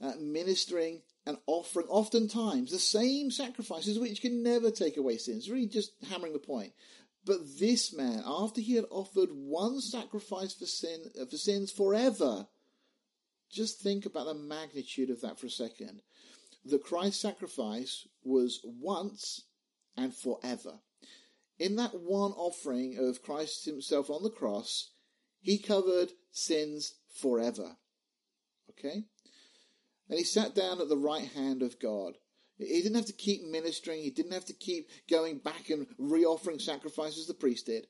[0.01, 5.51] uh, ministering and offering oftentimes the same sacrifices which can never take away sins.
[5.51, 6.73] Really just hammering the point.
[7.25, 12.47] But this man, after he had offered one sacrifice for sin uh, for sins forever,
[13.51, 16.01] just think about the magnitude of that for a second
[16.71, 19.45] the Christ sacrifice was once
[19.97, 20.81] and forever.
[21.59, 24.91] In that one offering of Christ himself on the cross,
[25.41, 27.77] he covered sins forever.
[28.71, 29.05] Okay?
[30.09, 32.15] And he sat down at the right hand of God.
[32.59, 34.03] He didn't have to keep ministering.
[34.03, 37.87] He didn't have to keep going back and re-offering sacrifices the priest did.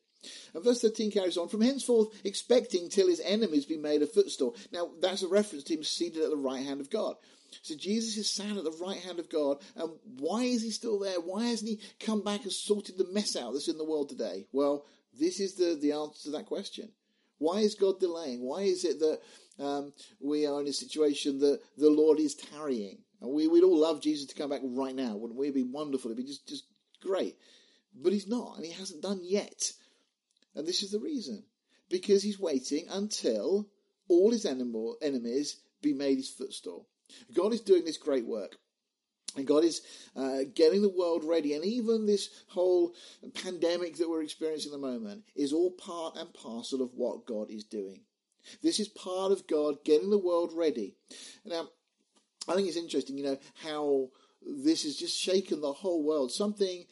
[0.52, 4.56] And verse 13 carries on, from henceforth expecting till his enemies be made a footstool.
[4.72, 7.14] Now, that's a reference to him seated at the right hand of God.
[7.62, 10.98] So Jesus is sat at the right hand of God, and why is he still
[10.98, 11.20] there?
[11.20, 14.46] Why hasn't he come back and sorted the mess out that's in the world today?
[14.52, 14.84] Well,
[15.18, 16.90] this is the, the answer to that question.
[17.38, 18.42] Why is God delaying?
[18.42, 19.20] Why is it that
[19.62, 22.98] um, we are in a situation that the Lord is tarrying?
[23.20, 25.46] And we, we'd all love Jesus to come back right now, wouldn't we?
[25.46, 26.10] It'd be wonderful.
[26.10, 26.64] It'd be just, just
[27.00, 27.36] great.
[27.94, 29.72] But he's not, and he hasn't done yet.
[30.54, 31.44] And this is the reason.
[31.88, 33.68] Because he's waiting until
[34.08, 36.86] all his enemies be made his footstool.
[37.34, 38.56] God is doing this great work.
[39.36, 39.82] And God is
[40.16, 41.54] uh, getting the world ready.
[41.54, 42.94] And even this whole
[43.34, 47.50] pandemic that we're experiencing at the moment is all part and parcel of what God
[47.50, 48.00] is doing.
[48.62, 50.94] This is part of God getting the world ready.
[51.44, 51.68] Now,
[52.48, 54.08] I think it's interesting, you know, how
[54.42, 56.32] this has just shaken the whole world.
[56.32, 56.86] Something,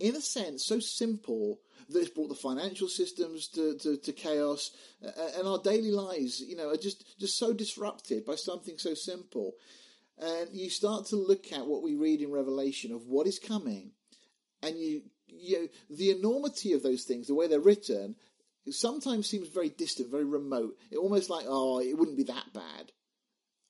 [0.00, 4.70] in a sense, so simple that has brought the financial systems to, to, to chaos,
[5.04, 8.94] uh, and our daily lives, you know, are just, just so disrupted by something so
[8.94, 9.54] simple.
[10.18, 13.92] And you start to look at what we read in Revelation of what is coming,
[14.62, 18.16] and you, you know, the enormity of those things, the way they're written,
[18.70, 20.76] sometimes seems very distant, very remote.
[20.90, 22.92] It almost like, oh, it wouldn't be that bad.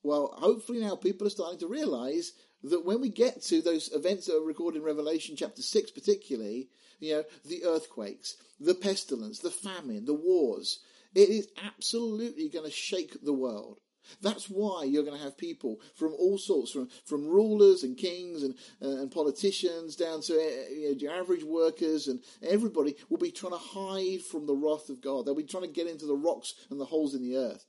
[0.03, 2.33] Well, hopefully now people are starting to realize
[2.71, 6.69] that when we get to those events that are recorded in Revelation chapter 6 particularly,
[7.01, 10.81] you know, the earthquakes, the pestilence, the famine, the wars.
[11.15, 13.81] It is absolutely going to shake the world.
[14.23, 18.43] That's why you're going to have people from all sorts, from, from rulers and kings
[18.43, 23.19] and, uh, and politicians down to uh, you know, your average workers and everybody will
[23.19, 25.27] be trying to hide from the wrath of God.
[25.27, 27.65] They'll be trying to get into the rocks and the holes in the earth.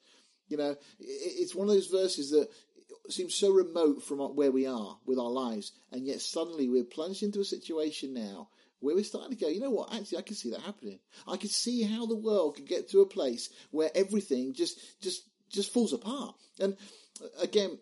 [0.47, 2.47] You know, it's one of those verses that
[3.10, 7.23] seems so remote from where we are with our lives, and yet suddenly we're plunged
[7.23, 10.36] into a situation now where we're starting to go, you know what, actually I can
[10.36, 11.00] see that happening.
[11.28, 15.23] I can see how the world could get to a place where everything just, just,
[15.50, 16.36] just falls apart.
[16.60, 16.78] And
[17.23, 17.80] uh, again,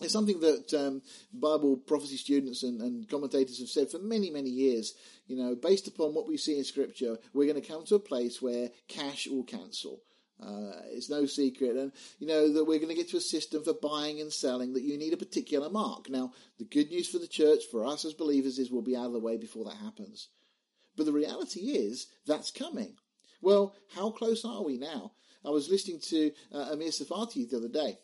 [0.00, 1.02] It's something that um,
[1.32, 4.94] Bible prophecy students and, and, commentators have said for many, many years.
[5.26, 8.00] You know, based upon what we see in Scripture, we're going to come to a
[8.00, 10.00] place where cash will cancel.
[10.42, 13.62] Uh, it's no secret, and you know that we're going to get to a system
[13.62, 16.10] for buying and selling that you need a particular mark.
[16.10, 19.06] Now, the good news for the church, for us as believers, is we'll be out
[19.06, 20.28] of the way before that happens.
[20.96, 22.96] But the reality is that's coming.
[23.40, 25.12] Well, how close are we now?
[25.44, 27.98] I was listening to uh, Amir Tsarfati the other day,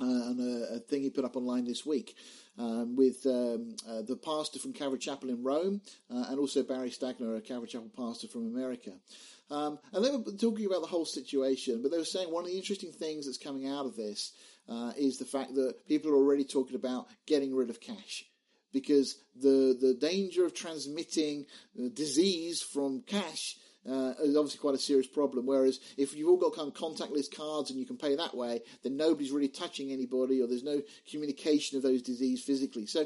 [0.00, 2.16] uh, and a, a, thing he put up online this week
[2.58, 6.90] um, with um, uh, the pastor from Calvary Chapel in Rome uh, and also Barry
[6.90, 8.92] Stagner, a Calvary Chapel pastor from America.
[9.50, 12.50] Um, and they were talking about the whole situation, but they were saying one of
[12.50, 14.32] the interesting things that's coming out of this
[14.68, 18.24] uh, is the fact that people are already talking about getting rid of cash.
[18.72, 21.46] Because the, the danger of transmitting
[21.92, 23.56] disease from cash
[23.88, 25.46] uh, is obviously quite a serious problem.
[25.46, 28.62] Whereas if you've all got kind of contactless cards and you can pay that way,
[28.82, 32.86] then nobody's really touching anybody, or there's no communication of those disease physically.
[32.86, 33.04] So,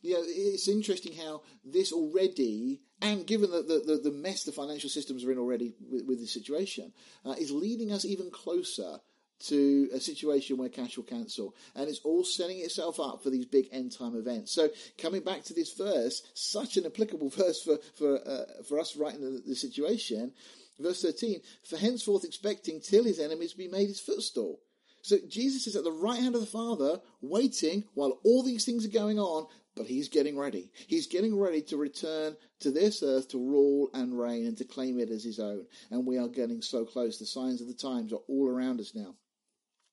[0.00, 4.90] you know, it's interesting how this already, and given the, the, the mess the financial
[4.90, 6.92] systems are in already with, with this situation,
[7.24, 9.00] uh, is leading us even closer
[9.40, 11.54] to a situation where cash will cancel.
[11.74, 14.52] And it's all setting itself up for these big end time events.
[14.52, 18.96] So coming back to this verse, such an applicable verse for, for, uh, for us
[18.96, 20.32] right in the, the situation.
[20.78, 24.60] Verse 13, for henceforth expecting till his enemies be made his footstool.
[25.02, 28.84] So Jesus is at the right hand of the Father, waiting while all these things
[28.84, 30.70] are going on, but he's getting ready.
[30.86, 34.98] He's getting ready to return to this earth to rule and reign and to claim
[34.98, 35.66] it as his own.
[35.90, 37.18] And we are getting so close.
[37.18, 39.14] The signs of the times are all around us now.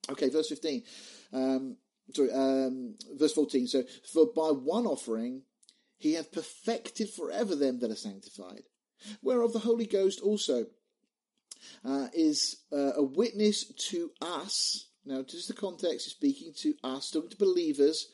[0.09, 0.83] Okay, verse 15.
[1.33, 1.77] Um,
[2.13, 3.67] sorry, um, verse 14.
[3.67, 5.43] So, for by one offering
[5.97, 8.63] he hath perfected forever them that are sanctified,
[9.21, 10.67] whereof the Holy Ghost also
[11.83, 14.86] uh, is uh, a witness to us.
[15.07, 18.07] Now, just the context is speaking to us, talking to believers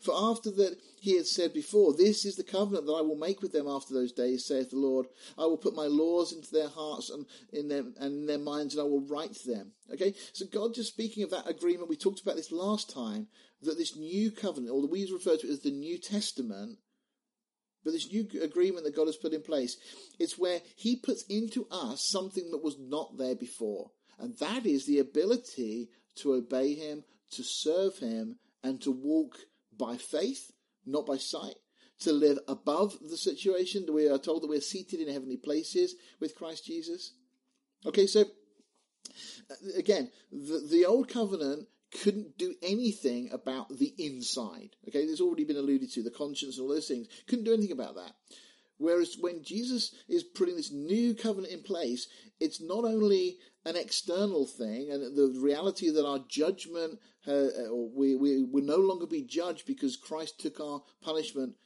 [0.00, 3.40] for after that he had said before, This is the covenant that I will make
[3.40, 5.06] with them after those days, saith the Lord.
[5.38, 8.74] I will put my laws into their hearts and in them and in their minds,
[8.74, 9.72] and I will write them.
[9.92, 13.28] Okay, so God just speaking of that agreement, we talked about this last time,
[13.62, 16.78] that this new covenant, or we refer to it as the New Testament,
[17.84, 19.76] but this new agreement that God has put in place,
[20.18, 23.92] it's where He puts into us something that was not there before.
[24.18, 29.36] And that is the ability to obey Him, to serve Him, and to walk
[29.76, 30.52] by faith,
[30.84, 31.56] not by sight,
[32.00, 33.86] to live above the situation.
[33.86, 37.12] That we are told that we're seated in heavenly places with Christ Jesus.
[37.84, 38.24] Okay, so
[39.76, 41.68] again, the, the old covenant
[42.02, 44.70] couldn't do anything about the inside.
[44.88, 47.06] Okay, there's already been alluded to the conscience and all those things.
[47.26, 48.12] Couldn't do anything about that.
[48.78, 52.08] Whereas when Jesus is putting this new covenant in place,
[52.40, 58.44] it's not only an external thing, and the reality that our judgment, uh, we, we
[58.44, 61.56] will no longer be judged because Christ took our punishment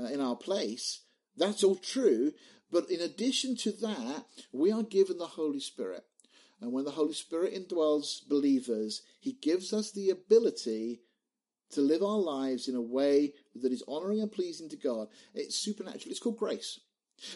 [0.00, 1.02] uh, in our place.
[1.36, 2.32] That's all true.
[2.70, 6.04] But in addition to that, we are given the Holy Spirit.
[6.62, 11.02] And when the Holy Spirit indwells believers, He gives us the ability
[11.72, 15.08] to live our lives in a way that is honoring and pleasing to God.
[15.34, 16.10] It's supernatural.
[16.10, 16.80] It's called grace.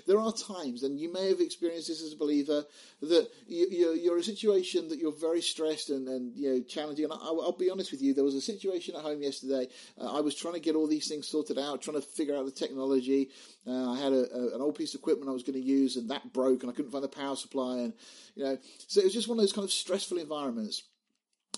[0.07, 2.65] There are times, and you may have experienced this as a believer,
[3.03, 7.05] that you, are a situation that you're very stressed and, and you know challenging.
[7.05, 9.69] And I, will be honest with you, there was a situation at home yesterday.
[10.01, 12.45] Uh, I was trying to get all these things sorted out, trying to figure out
[12.45, 13.31] the technology.
[13.67, 15.97] Uh, I had a, a, an old piece of equipment I was going to use,
[15.97, 17.93] and that broke, and I couldn't find the power supply, and
[18.35, 20.83] you know, so it was just one of those kind of stressful environments.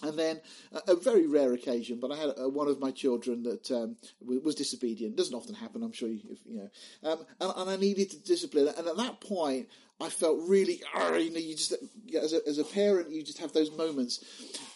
[0.02, 0.40] And then
[0.86, 5.16] a very rare occasion, but I had one of my children that um, was disobedient.
[5.16, 7.10] Doesn't often happen, I'm sure you, if, you know.
[7.10, 8.72] Um, and, and, I needed to discipline.
[8.78, 9.68] And at that point,
[10.00, 11.74] I felt really, you know, you just
[12.22, 14.24] as a, as a parent, you just have those moments.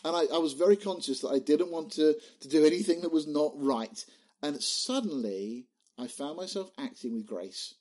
[0.05, 3.13] And I, I was very conscious that I didn't want to to do anything that
[3.13, 4.05] was not right.
[4.43, 5.67] And suddenly,
[5.99, 7.75] I found myself acting with grace.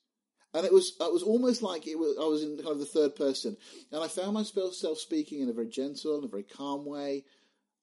[0.54, 2.86] And it was it was almost like it was I was in kind of the
[2.86, 3.56] third person,
[3.92, 7.24] and I found myself speaking in a very gentle and a very calm way,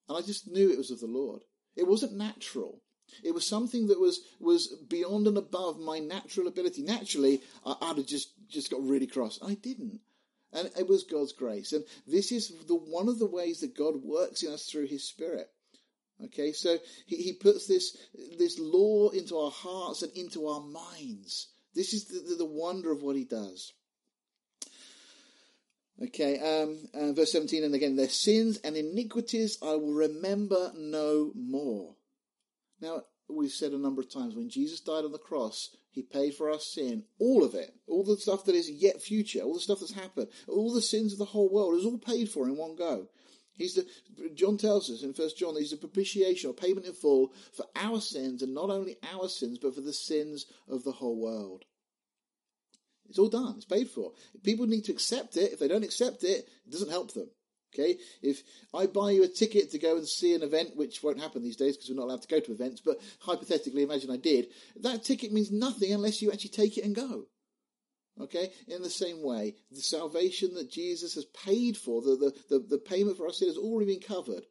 [0.09, 1.45] and I just knew it was of the Lord.
[1.77, 2.83] It wasn't natural.
[3.23, 6.83] It was something that was was beyond and above my natural ability.
[6.83, 9.39] Naturally, I, would have just just got really cross.
[9.43, 10.01] I didn't,
[10.53, 11.73] and it was God's grace.
[11.73, 15.09] And this is the one of the ways that God works in us through His
[15.09, 15.51] Spirit.
[16.25, 17.97] Okay, so he, he puts this
[18.37, 21.49] this law into our hearts and into our minds.
[21.79, 23.73] This is the, the, the wonder of what he does.
[26.03, 31.31] Okay, um, uh, verse 17, and again, their sins and iniquities I will remember no
[31.37, 31.95] more.
[32.81, 36.35] Now, we've said a number of times, when Jesus died on the cross, he paid
[36.35, 39.61] for our sin, all of it, all the stuff that is yet future, all the
[39.61, 42.57] stuff that's happened, all the sins of the whole world is all paid for in
[42.57, 43.07] one go.
[43.59, 43.87] He's the
[44.35, 48.01] John tells us in First John he's a propitiation or payment in full for our
[48.01, 51.65] sins, and not only our sins, but for the sins of the whole world.
[53.09, 53.55] It's all done.
[53.57, 54.13] It's paid for.
[54.43, 55.53] People need to accept it.
[55.53, 57.29] If they don't accept it, it doesn't help them.
[57.75, 58.43] Okay, if
[58.73, 61.57] I buy you a ticket to go and see an event, which won't happen these
[61.57, 64.49] days because we're not allowed to go to events, but hypothetically, imagine I did,
[64.81, 67.27] that ticket means nothing unless you actually take it and go.
[68.21, 72.67] Okay, in the same way, the salvation that Jesus has paid for, the, the, the,
[72.71, 74.45] the payment for our sin has already been covered.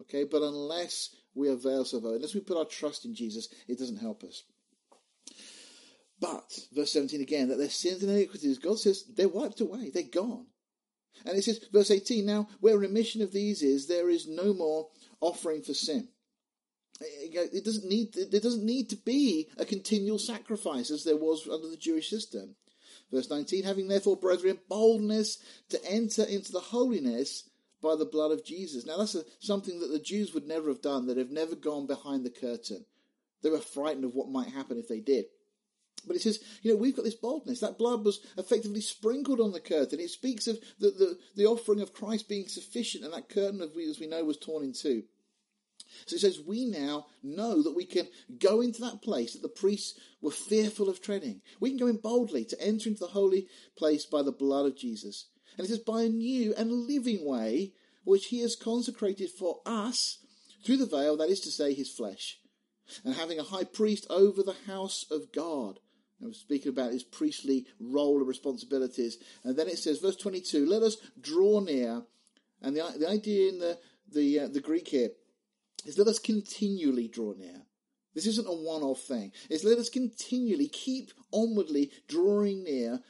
[0.00, 3.98] Okay, but unless we avail ourselves, unless we put our trust in Jesus, it doesn't
[3.98, 4.42] help us.
[6.20, 10.02] But, verse 17 again, that their sins and iniquities, God says, they're wiped away, they're
[10.02, 10.46] gone.
[11.24, 14.88] And it says, verse 18, now where remission of these is, there is no more
[15.20, 16.08] offering for sin.
[17.00, 21.68] It doesn't need, there doesn't need to be a continual sacrifice as there was under
[21.68, 22.56] the Jewish system.
[23.12, 25.38] Verse 19, having therefore, brethren, boldness
[25.70, 27.48] to enter into the holiness
[27.80, 28.84] by the blood of Jesus.
[28.84, 31.86] Now that's a, something that the Jews would never have done, that have never gone
[31.86, 32.84] behind the curtain.
[33.42, 35.26] They were frightened of what might happen if they did.
[36.08, 37.60] But it says, you know, we've got this boldness.
[37.60, 40.00] That blood was effectively sprinkled on the curtain.
[40.00, 43.70] It speaks of the, the, the offering of Christ being sufficient, and that curtain, of,
[43.76, 45.04] as we know, was torn in two.
[46.06, 49.48] So it says, we now know that we can go into that place that the
[49.48, 51.40] priests were fearful of treading.
[51.60, 53.46] We can go in boldly to enter into the holy
[53.76, 55.26] place by the blood of Jesus.
[55.56, 57.72] And it says, by a new and living way,
[58.04, 60.18] which he has consecrated for us
[60.64, 62.38] through the veil, that is to say, his flesh.
[63.04, 65.78] And having a high priest over the house of God.
[66.20, 69.18] And we're speaking about his priestly role and responsibilities.
[69.44, 72.02] And then it says, verse 22, let us draw near.
[72.60, 73.78] And the, the idea in the,
[74.12, 75.10] the, uh, the Greek here
[75.86, 77.62] is let us continually draw near.
[78.14, 79.32] This isn't a one off thing.
[79.48, 83.00] It's let us continually keep onwardly drawing near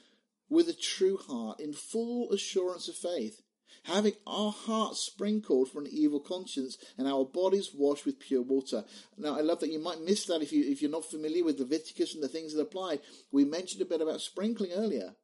[0.51, 3.41] with a true heart in full assurance of faith,
[3.85, 8.85] having our hearts sprinkled from an evil conscience and our bodies washed with pure water.
[9.17, 11.59] Now, I love that you might miss that if, you, if you're not familiar with
[11.59, 12.99] Leviticus and the things that apply.
[13.33, 15.15] We mentioned a bit about sprinkling earlier,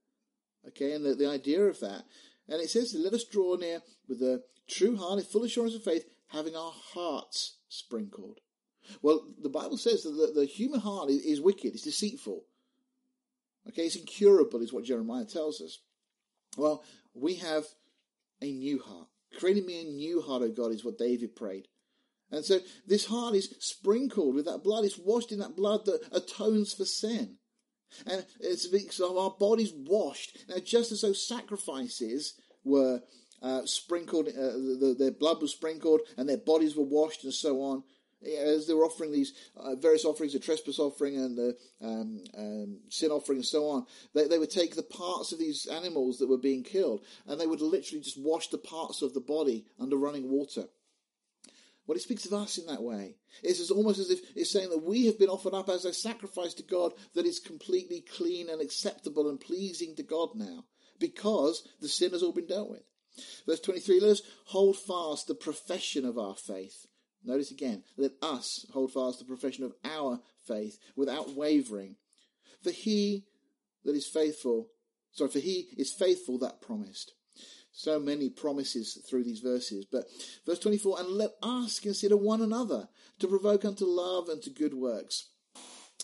[0.69, 2.05] okay, and the, the idea of that.
[2.49, 5.83] And it says, let us draw near with a true heart in full assurance of
[5.83, 8.41] faith, having our hearts sprinkled.
[9.03, 12.45] Well, the Bible says that the, the human heart is, is wicked, it's deceitful.
[13.69, 15.79] Okay, it's incurable, is what Jeremiah tells us.
[16.57, 16.85] Well,
[17.15, 17.65] we have
[18.45, 19.09] a new heart.
[19.39, 21.67] Creating me a new heart, O God, is what David prayed.
[22.31, 24.85] And so this heart is sprinkled with that blood.
[24.85, 27.37] It's washed in that blood that atones for sin.
[28.07, 30.39] And it's because our bodies washed.
[30.49, 32.35] Now, just as those sacrifices
[32.65, 33.01] were
[33.43, 37.61] uh, sprinkled, uh, the, their blood was sprinkled and their bodies were washed and so
[37.61, 37.85] on.
[38.27, 42.79] As they were offering these uh, various offerings, the trespass offering and the um, um,
[42.89, 46.29] sin offering and so on, they, they would take the parts of these animals that
[46.29, 49.97] were being killed and they would literally just wash the parts of the body under
[49.97, 50.65] running water.
[51.87, 53.17] Well, it speaks of us in that way.
[53.43, 56.55] It's almost as if it's saying that we have been offered up as a sacrifice
[56.55, 60.65] to God that is completely clean and acceptable and pleasing to God now
[60.99, 62.85] because the sin has all been dealt with.
[63.47, 66.87] Verse 23, let us hold fast the profession of our faith.
[67.25, 71.97] Notice again, let us hold fast the profession of our faith without wavering.
[72.63, 73.25] For he
[73.85, 74.69] that is faithful,
[75.13, 77.15] sorry, for he is faithful that promised.
[77.73, 79.85] So many promises through these verses.
[79.85, 80.05] But
[80.47, 84.75] verse 24, and let us consider one another to provoke unto love and to good
[84.75, 85.29] works.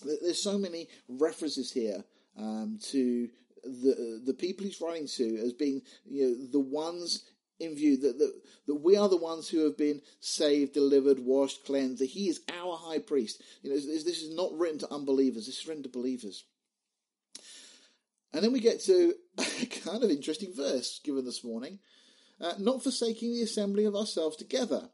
[0.04, 2.04] There's so many references here
[2.36, 3.28] um, to
[3.62, 7.24] the the people he's writing to as being you know the ones
[7.60, 8.32] in view that, that
[8.70, 12.00] that we are the ones who have been saved, delivered, washed, cleansed.
[12.00, 13.42] That he is our high priest.
[13.62, 15.46] You know, this, this is not written to unbelievers.
[15.46, 16.44] This is written to believers.
[18.32, 21.80] And then we get to a kind of interesting verse given this morning.
[22.40, 24.88] Uh, not forsaking the assembly of ourselves together.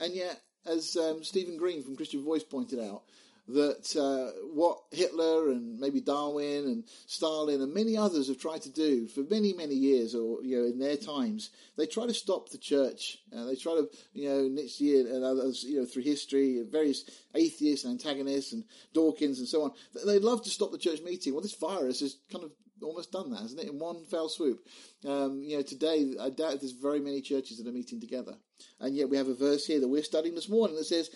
[0.00, 3.02] And yet, as um, Stephen Green from Christian Voice pointed out,
[3.48, 8.70] that uh, what Hitler and maybe Darwin and Stalin and many others have tried to
[8.70, 12.48] do for many many years, or you know in their times, they try to stop
[12.48, 13.18] the church.
[13.36, 17.84] Uh, they try to you know Nietzsche and others you know through history, various atheists
[17.84, 18.64] and antagonists and
[18.94, 19.72] Dawkins and so on.
[20.06, 21.34] They love to stop the church meeting.
[21.34, 23.68] Well, this virus has kind of almost done that, hasn't it?
[23.68, 24.66] In one fell swoop.
[25.04, 28.36] Um, you know, today I doubt there's very many churches that are meeting together,
[28.80, 31.10] and yet we have a verse here that we're studying this morning that says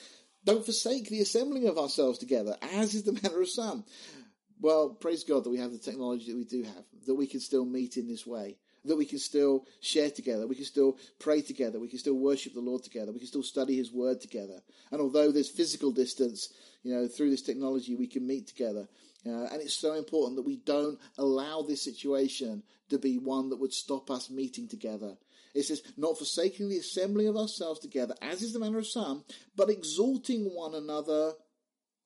[0.45, 3.85] don't forsake the assembling of ourselves together, as is the manner of some.
[4.61, 7.41] Well, praise God that we have the technology that we do have, that we can
[7.41, 11.43] still meet in this way, that we can still share together, we can still pray
[11.43, 14.61] together, we can still worship the Lord together, we can still study His Word together.
[14.91, 18.89] And although there's physical distance, you know, through this technology, we can meet together.
[19.27, 23.61] Uh, and it's so important that we don't allow this situation to be one that
[23.61, 25.17] would stop us meeting together.
[25.55, 29.25] It says, not forsaking the assembling of ourselves together, as is the manner of some,
[29.57, 31.33] but exalting one another,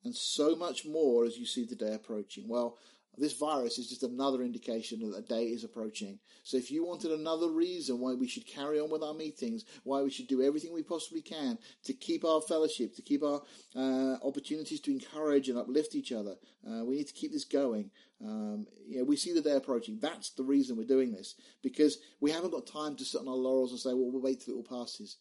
[0.05, 2.49] and so much more as you see the day approaching.
[2.49, 2.79] Well,
[3.19, 6.19] this virus is just another indication that a day is approaching.
[6.45, 10.01] So if you wanted another reason why we should carry on with our meetings, why
[10.01, 13.43] we should do everything we possibly can to keep our fellowship, to keep our
[13.77, 16.37] uh, opportunities to encourage and uplift each other,
[16.67, 17.91] uh, we need to keep this going.
[18.25, 19.99] Um, you know, we see the day approaching.
[20.01, 23.35] That's the reason we're doing this because we haven't got time to sit on our
[23.35, 25.17] laurels and say, "Well, we'll wait till it all passes."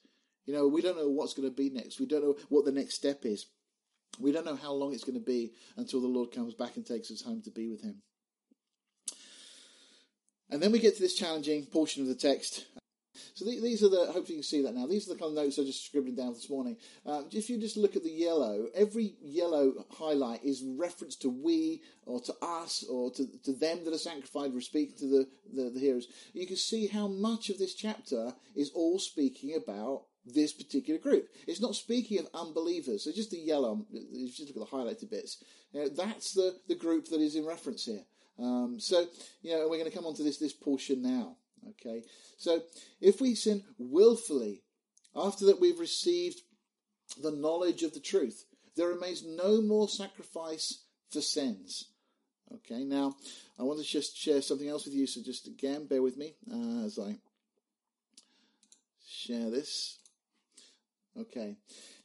[0.46, 2.00] You know, we don't know what's going to be next.
[2.00, 3.48] We don't know what the next step is.
[4.20, 6.86] We don't know how long it's going to be until the Lord comes back and
[6.86, 8.02] takes us home to be with Him.
[10.50, 12.66] And then we get to this challenging portion of the text.
[13.34, 15.44] So these are the, hopefully you can see that now, these are the kind of
[15.44, 16.78] notes I just scribbled down this morning.
[17.06, 21.82] Um, if you just look at the yellow, every yellow highlight is reference to we
[22.06, 24.54] or to us or to, to them that are sanctified.
[24.54, 26.08] We're speaking to the, the, the hearers.
[26.34, 31.30] You can see how much of this chapter is all speaking about this particular group.
[31.48, 33.04] It's not speaking of unbelievers.
[33.04, 35.44] So just the yellow, if you just look at the highlighted bits,
[35.74, 38.04] you know, that's the, the group that is in reference here.
[38.40, 39.06] Um, so,
[39.42, 41.38] you know, we're going to come on to this, this portion now.
[41.70, 42.04] Okay.
[42.38, 42.62] So
[43.00, 44.64] if we sin willfully,
[45.16, 46.42] after that we've received
[47.22, 48.46] the knowledge of the truth,
[48.76, 51.86] there remains no more sacrifice for sins.
[52.54, 52.84] Okay.
[52.84, 53.16] Now,
[53.60, 55.08] I want to just share something else with you.
[55.08, 57.18] So just again, bear with me uh, as I
[59.08, 59.98] share this.
[61.20, 61.58] Okay.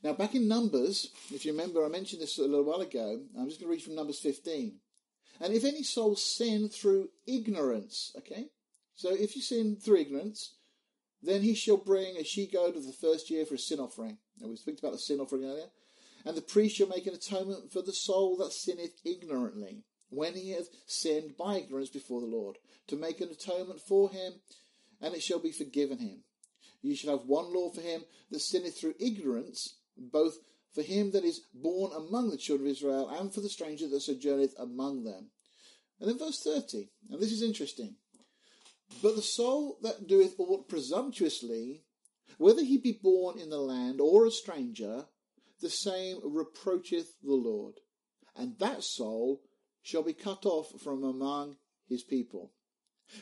[0.03, 3.21] Now, back in Numbers, if you remember, I mentioned this a little while ago.
[3.39, 4.75] I'm just going to read from Numbers 15.
[5.41, 8.47] And if any soul sin through ignorance, okay?
[8.97, 10.55] So if you sin through ignorance,
[11.23, 14.19] then he shall bring a she goat of the first year for a sin offering.
[14.41, 15.67] And we spoke about the sin offering earlier.
[16.25, 20.51] And the priest shall make an atonement for the soul that sinneth ignorantly, when he
[20.51, 22.57] hath sinned by ignorance before the Lord,
[22.89, 24.33] to make an atonement for him,
[25.01, 26.25] and it shall be forgiven him.
[26.83, 30.39] You shall have one law for him that sinneth through ignorance, both
[30.75, 34.01] for him that is born among the children of Israel, and for the stranger that
[34.01, 35.31] sojourneth among them.
[36.01, 37.97] And then verse 30, and this is interesting.
[39.03, 41.84] But the soul that doeth aught presumptuously,
[42.39, 45.07] whether he be born in the land or a stranger,
[45.61, 47.80] the same reproacheth the Lord,
[48.34, 49.43] and that soul
[49.82, 51.57] shall be cut off from among
[51.89, 52.53] his people.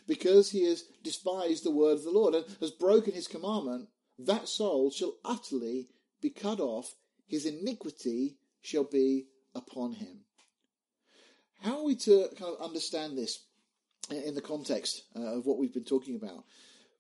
[0.07, 3.89] Because he has despised the word of the Lord and has broken his commandment,
[4.19, 5.89] that soul shall utterly
[6.21, 6.97] be cut off
[7.27, 10.25] his iniquity shall be upon him.
[11.61, 13.45] How are we to kind of understand this
[14.11, 16.45] in the context uh, of what we've been talking about?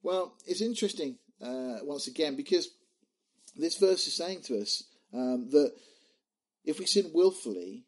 [0.02, 2.68] Well, it's interesting uh, once again because
[3.56, 5.72] this verse is saying to us um, that
[6.64, 7.84] if we sin willfully,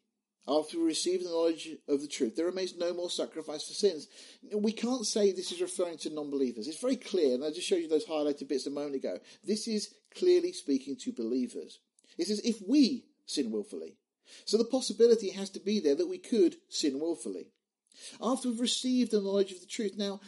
[0.47, 4.07] after we receive the knowledge of the truth, there remains no more sacrifice for sins.
[4.53, 6.67] We can't say this is referring to non believers.
[6.67, 9.17] It's very clear, and I just showed you those highlighted bits a moment ago.
[9.43, 11.79] This is clearly speaking to believers.
[12.17, 13.97] It says, if we sin willfully.
[14.45, 17.51] So the possibility has to be there that we could sin willfully.
[18.21, 20.19] After we've received the knowledge of the truth, now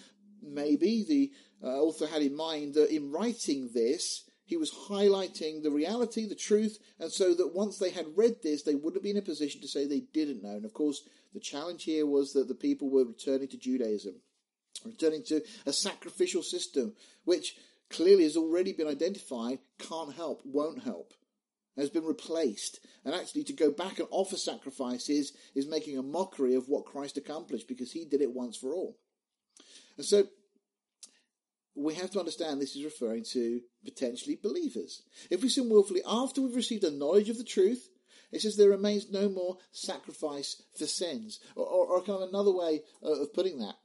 [0.42, 1.32] maybe the
[1.64, 6.36] uh, author had in mind that in writing this, he was highlighting the reality, the
[6.36, 9.26] truth, and so that once they had read this, they would have been in a
[9.26, 10.56] position to say they didn't know.
[10.56, 14.16] And of course, the challenge here was that the people were returning to Judaism,
[14.84, 16.94] returning to a sacrificial system,
[17.26, 17.58] which
[17.90, 21.14] clearly has already been identified, can't help, won't help
[21.80, 22.80] has been replaced.
[23.06, 27.18] And actually, to go back and offer sacrifices is making a mockery of what Christ
[27.18, 28.98] accomplished because he did it once for all.
[29.98, 30.26] And so,
[31.76, 35.04] we have to understand this is referring to potentially believers.
[35.30, 37.90] If we sin willfully after we've received a knowledge of the truth,
[38.32, 41.40] it says there remains no more sacrifice for sins.
[41.56, 43.76] Or, or, or kind of another way of putting that.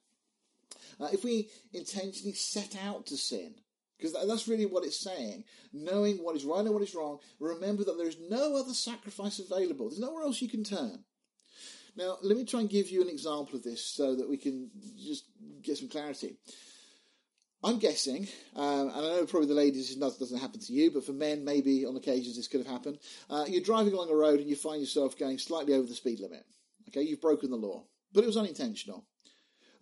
[1.01, 3.55] Uh, if we intentionally set out to sin,
[3.97, 5.45] because that's really what it's saying.
[5.73, 9.39] Knowing what is right and what is wrong, remember that there is no other sacrifice
[9.39, 9.89] available.
[9.89, 11.05] There's nowhere else you can turn.
[11.97, 14.71] Now, let me try and give you an example of this so that we can
[14.99, 15.27] just
[15.63, 16.37] get some clarity.
[17.63, 21.13] I'm guessing, um, and I know probably the ladies doesn't happen to you, but for
[21.13, 22.99] men, maybe on occasions this could have happened.
[23.31, 26.21] Uh, you're driving along a road and you find yourself going slightly over the speed
[26.21, 26.45] limit.
[26.89, 29.07] Okay, you've broken the law, but it was unintentional.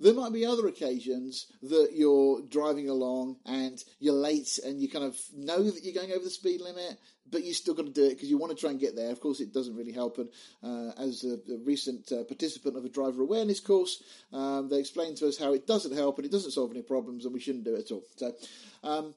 [0.03, 5.05] There might be other occasions that you're driving along and you're late and you kind
[5.05, 6.99] of know that you're going over the speed limit,
[7.31, 9.13] but you still got to do it because you want to try and get there.
[9.13, 10.19] Of course, it doesn't really help.
[10.19, 10.29] And
[10.61, 15.19] uh, as a, a recent uh, participant of a driver awareness course, um, they explained
[15.19, 17.65] to us how it doesn't help and it doesn't solve any problems and we shouldn't
[17.65, 18.03] do it at all.
[18.17, 18.35] So,
[18.83, 19.15] um,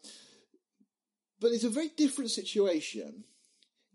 [1.40, 3.24] but it's a very different situation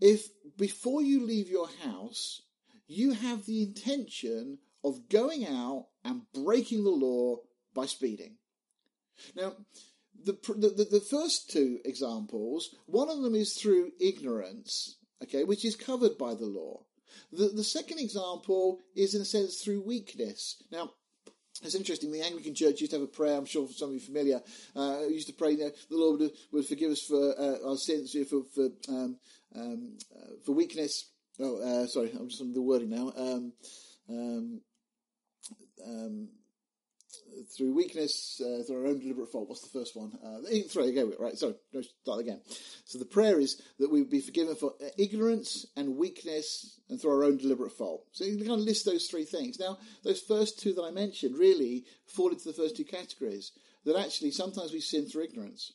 [0.01, 2.43] if before you leave your house,
[2.89, 7.37] you have the intention of going out and breaking the law
[7.75, 8.37] by speeding.
[9.35, 9.53] Now,
[10.25, 15.77] the, the, the first two examples, one of them is through ignorance, okay, which is
[15.77, 16.85] covered by the law.
[17.33, 20.63] The, the second example is, in a sense, through weakness.
[20.71, 20.91] Now,
[21.63, 22.11] it's interesting.
[22.11, 23.37] The Anglican Church used to have a prayer.
[23.37, 24.41] I'm sure some of you are familiar.
[24.75, 28.17] Uh, used to pray that the Lord would, would forgive us for uh, our sins,
[28.29, 29.19] for for um,
[29.55, 31.11] um, uh, for weakness.
[31.39, 33.13] Oh, uh, sorry, I'm just on the wording now.
[33.17, 33.53] Um,
[35.87, 36.29] um,
[37.57, 39.49] through weakness, uh, through our own deliberate fault.
[39.49, 40.13] What's the first one?
[40.25, 40.39] Uh,
[40.69, 41.37] three, go right.
[41.37, 42.41] Sorry, no, start again.
[42.85, 47.13] So the prayer is that we would be forgiven for ignorance and weakness and through
[47.13, 48.05] our own deliberate fault.
[48.13, 49.59] So you kind of list those three things.
[49.59, 53.53] Now, those first two that I mentioned really fall into the first two categories.
[53.87, 55.73] That actually sometimes we sin through ignorance.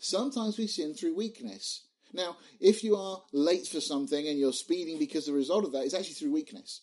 [0.00, 1.84] Sometimes we sin through weakness.
[2.12, 5.84] Now, if you are late for something and you're speeding because the result of that
[5.84, 6.80] is actually through weakness.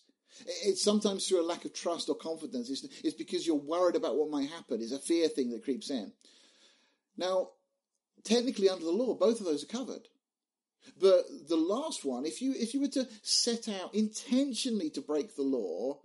[0.64, 2.70] It's sometimes through a lack of trust or confidence.
[2.70, 4.80] It's, it's because you're worried about what might happen.
[4.80, 6.12] It's a fear thing that creeps in.
[7.16, 7.50] Now,
[8.24, 10.08] technically under the law, both of those are covered.
[11.00, 15.34] But the last one, if you if you were to set out intentionally to break
[15.34, 16.00] the law,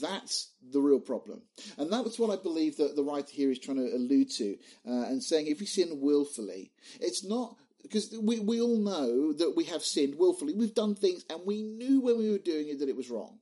[0.00, 1.42] that's the real problem.
[1.76, 4.56] And that's what I believe that the writer here is trying to allude to
[4.86, 9.54] uh, and saying if we sin willfully, it's not because we, we all know that
[9.54, 10.54] we have sinned willfully.
[10.54, 13.38] We've done things and we knew when we were doing it that it was wrong.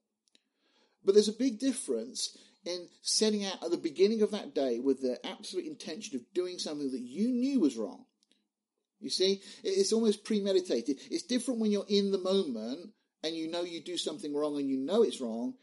[1.05, 5.01] But there's a big difference in setting out at the beginning of that day with
[5.01, 8.05] the absolute intention of doing something that you knew was wrong.
[9.01, 11.01] You see, it's almost premeditated.
[11.11, 12.91] It's different when you're in the moment
[13.25, 15.55] and you know you do something wrong and you know it's wrong.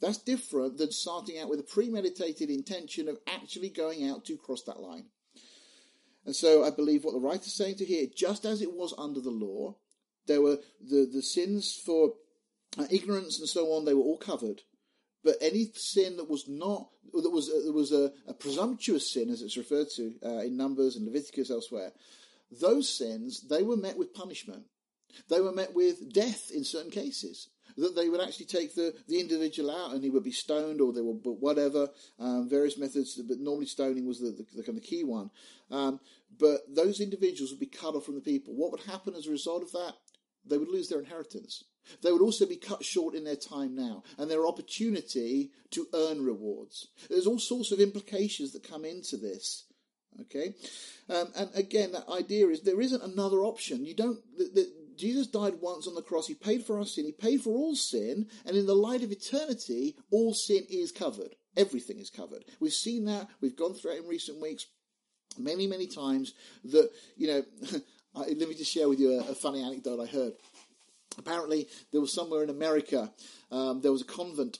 [0.00, 4.62] That's different than starting out with a premeditated intention of actually going out to cross
[4.64, 5.06] that line.
[6.24, 9.20] And so I believe what the writer's saying to here, just as it was under
[9.20, 9.76] the law,
[10.26, 12.14] there were the, the sins for
[12.78, 14.62] uh, ignorance and so on, they were all covered.
[15.26, 19.42] But any sin that was not that was that was a, a, presumptuous sin, as
[19.42, 21.90] it's referred to uh, in Numbers and Leviticus elsewhere,
[22.60, 24.62] those sins they were met with punishment.
[25.28, 27.48] They were met with death in certain cases.
[27.76, 30.92] That they would actually take the, the individual out and he would be stoned or
[30.92, 31.88] they would but whatever
[32.20, 33.20] um, various methods.
[33.20, 35.30] But normally stoning was the, the, the kind of key one.
[35.72, 35.98] Um,
[36.38, 38.54] but those individuals would be cut off from the people.
[38.54, 39.94] What would happen as a result of that?
[40.46, 41.64] They would lose their inheritance.
[42.02, 46.24] They would also be cut short in their time now and their opportunity to earn
[46.24, 46.88] rewards.
[47.08, 49.64] There's all sorts of implications that come into this.
[50.22, 50.54] Okay,
[51.10, 53.84] um, and again, that idea is there isn't another option.
[53.84, 54.18] You don't.
[54.38, 56.26] The, the, Jesus died once on the cross.
[56.26, 57.04] He paid for our sin.
[57.04, 61.34] He paid for all sin, and in the light of eternity, all sin is covered.
[61.54, 62.46] Everything is covered.
[62.60, 63.28] We've seen that.
[63.42, 64.64] We've gone through it in recent weeks,
[65.38, 66.32] many, many times.
[66.64, 67.42] That you know.
[68.16, 70.32] let me just share with you a, a funny anecdote I heard.
[71.18, 73.12] Apparently, there was somewhere in America,
[73.50, 74.58] um, there was a convent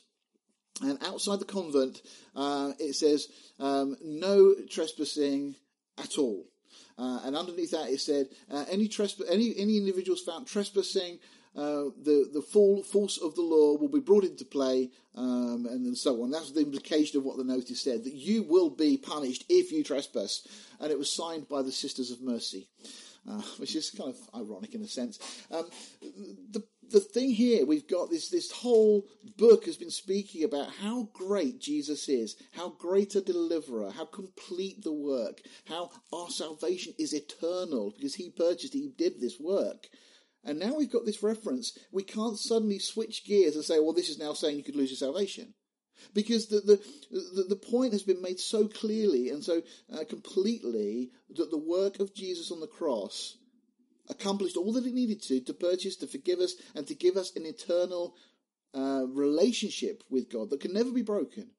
[0.83, 2.03] and outside the convent,
[2.35, 3.29] uh, it says
[3.59, 5.55] um, no trespassing
[5.99, 6.45] at all.
[6.99, 11.19] Uh, and underneath that, it said uh, any trespass, any any individuals found trespassing,
[11.55, 15.87] uh, the the full force of the law will be brought into play, um, and,
[15.87, 16.31] and so on.
[16.31, 19.85] That's the implication of what the notice said that you will be punished if you
[19.85, 20.47] trespass.
[20.81, 22.69] And it was signed by the Sisters of Mercy
[23.29, 25.19] uh, which is kind of ironic in a sense.
[25.51, 25.67] Um,
[26.51, 29.07] the the thing here, we've got this this whole
[29.37, 34.85] book has been speaking about how great Jesus is, how great a deliverer, how complete
[34.85, 39.89] the work, how our salvation is eternal because He purchased He did this work.
[40.45, 41.77] And now we've got this reference.
[41.91, 44.91] We can't suddenly switch gears and say, well, this is now saying you could lose
[44.91, 45.55] your salvation
[46.15, 51.51] because the, the, the, point has been made so clearly and so uh, completely that
[51.51, 53.37] the work of Jesus on the cross
[54.09, 57.35] accomplished all that it needed to to purchase, to forgive us, and to give us
[57.37, 58.15] an eternal
[58.75, 61.51] uh, relationship with God that can never be broken.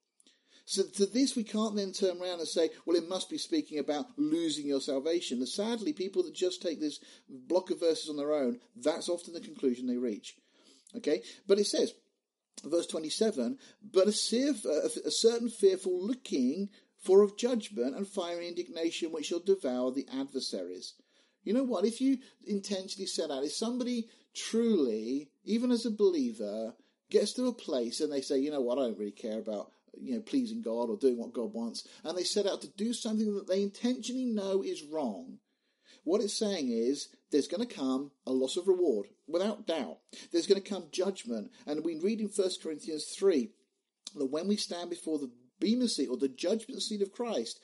[0.66, 3.80] So to this we can't then turn around and say, well, it must be speaking
[3.80, 5.38] about losing your salvation.
[5.38, 9.34] And sadly, people that just take this block of verses on their own, that's often
[9.34, 10.36] the conclusion they reach.
[10.96, 11.22] Okay?
[11.48, 11.94] But it says,
[12.64, 13.58] verse 27
[13.94, 19.92] but a, a, certain fearful looking for of judgment and fiery indignation which shall devour
[19.92, 20.94] the adversaries.
[21.44, 21.86] You know what?
[21.86, 26.74] If you intentionally set out if somebody truly even as a believer
[27.10, 28.78] gets to a place and they say you know what?
[28.78, 32.16] I don't really care about you know pleasing god or doing what god wants and
[32.16, 35.40] they set out to do something that they intentionally know is wrong
[36.08, 39.98] what it's saying is there's going to come a loss of reward, without doubt.
[40.32, 41.52] There's going to come judgment.
[41.66, 43.50] And we read in 1 Corinthians 3
[44.16, 47.60] that when we stand before the bema seat or the judgment seat of Christ,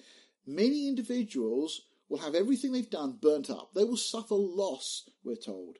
[0.45, 3.69] many individuals will have everything they've done burnt up.
[3.73, 5.77] They will suffer loss, we're told.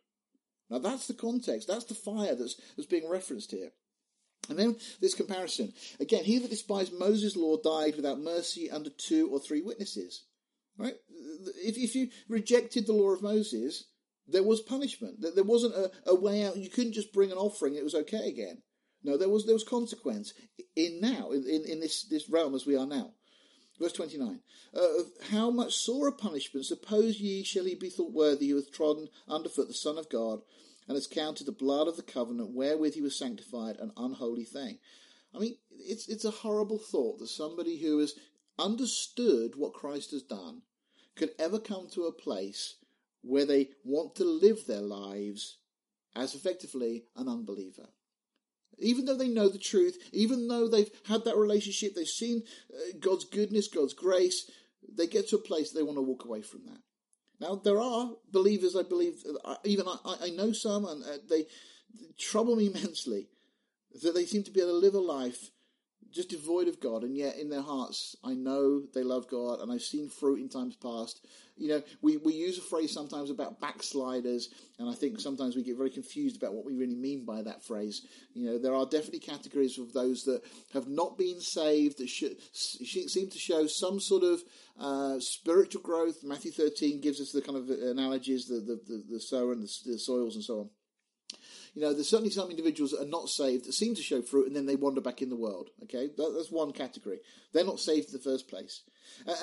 [0.70, 3.72] Now that's the context, that's the fire that's, that's being referenced here.
[4.50, 5.74] And then this comparison.
[6.00, 10.24] Again, he that despised Moses' law died without mercy under two or three witnesses.
[10.78, 10.96] Right?
[11.64, 13.86] If, if you rejected the law of Moses,
[14.28, 15.18] there was punishment.
[15.36, 16.58] There wasn't a, a way out.
[16.58, 18.62] You couldn't just bring an offering; it was okay again.
[19.04, 20.34] No, there was there was consequence
[20.76, 23.14] in now in, in this this realm as we are now.
[23.80, 24.40] Verse 29.
[24.74, 24.88] Uh,
[25.32, 29.68] how much sorer punishment, suppose ye, shall he be thought worthy who hath trodden underfoot
[29.68, 30.42] the Son of God,
[30.88, 34.78] and has counted the blood of the covenant wherewith he was sanctified an unholy thing?
[35.36, 38.14] I mean, it's, it's a horrible thought that somebody who has
[38.60, 40.62] understood what Christ has done
[41.16, 42.76] could ever come to a place
[43.22, 45.58] where they want to live their lives
[46.16, 47.88] as effectively an unbeliever.
[48.80, 52.44] Even though they know the truth, even though they've had that relationship, they've seen
[52.74, 54.50] uh, God's goodness, God's grace,
[54.96, 56.80] they get to a place they want to walk away from that.
[57.40, 59.24] Now, there are believers, I believe,
[59.64, 61.46] even I, I know some, and uh, they
[62.18, 63.28] trouble me immensely
[64.02, 65.52] that they seem to be able to live a life
[66.14, 69.72] just devoid of God, and yet in their hearts, I know they love God, and
[69.72, 71.26] I've seen fruit in times past.
[71.58, 74.50] You know, we, we use a phrase sometimes about backsliders,
[74.80, 77.64] and I think sometimes we get very confused about what we really mean by that
[77.64, 78.06] phrase.
[78.34, 80.42] You know, there are definitely categories of those that
[80.74, 84.42] have not been saved, that should, seem to show some sort of
[84.80, 86.24] uh, spiritual growth.
[86.24, 89.72] Matthew 13 gives us the kind of analogies, the, the, the, the sower and the,
[89.86, 90.70] the soils and so on.
[91.74, 94.48] You know, there's certainly some individuals that are not saved that seem to show fruit
[94.48, 95.70] and then they wander back in the world.
[95.84, 97.20] Okay, that, that's one category.
[97.52, 98.82] They're not saved in the first place.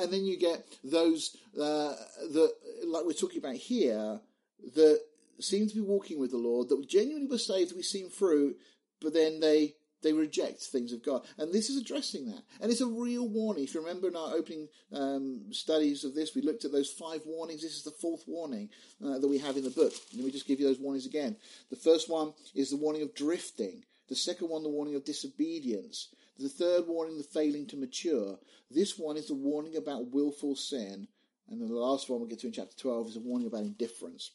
[0.01, 1.95] And then you get those uh,
[2.33, 2.53] that,
[2.87, 4.20] like we're talking about here,
[4.74, 5.01] that
[5.41, 8.57] seem to be walking with the Lord, that genuinely were saved, we've seen fruit,
[9.01, 11.23] but then they they reject things of God.
[11.39, 12.43] And this is addressing that.
[12.61, 13.65] And it's a real warning.
[13.65, 17.23] If you remember in our opening um, studies of this, we looked at those five
[17.27, 17.63] warnings.
[17.63, 18.71] This is the fourth warning
[19.05, 19.93] uh, that we have in the book.
[20.15, 21.37] Let me just give you those warnings again.
[21.71, 23.85] The first one is the warning of drifting.
[24.09, 26.09] The second one, the warning of disobedience.
[26.39, 28.39] The third warning, the failing to mature.
[28.71, 31.09] This one is the warning about willful sin.
[31.51, 33.63] And then the last one we'll get to in chapter 12 is a warning about
[33.63, 34.31] indifference.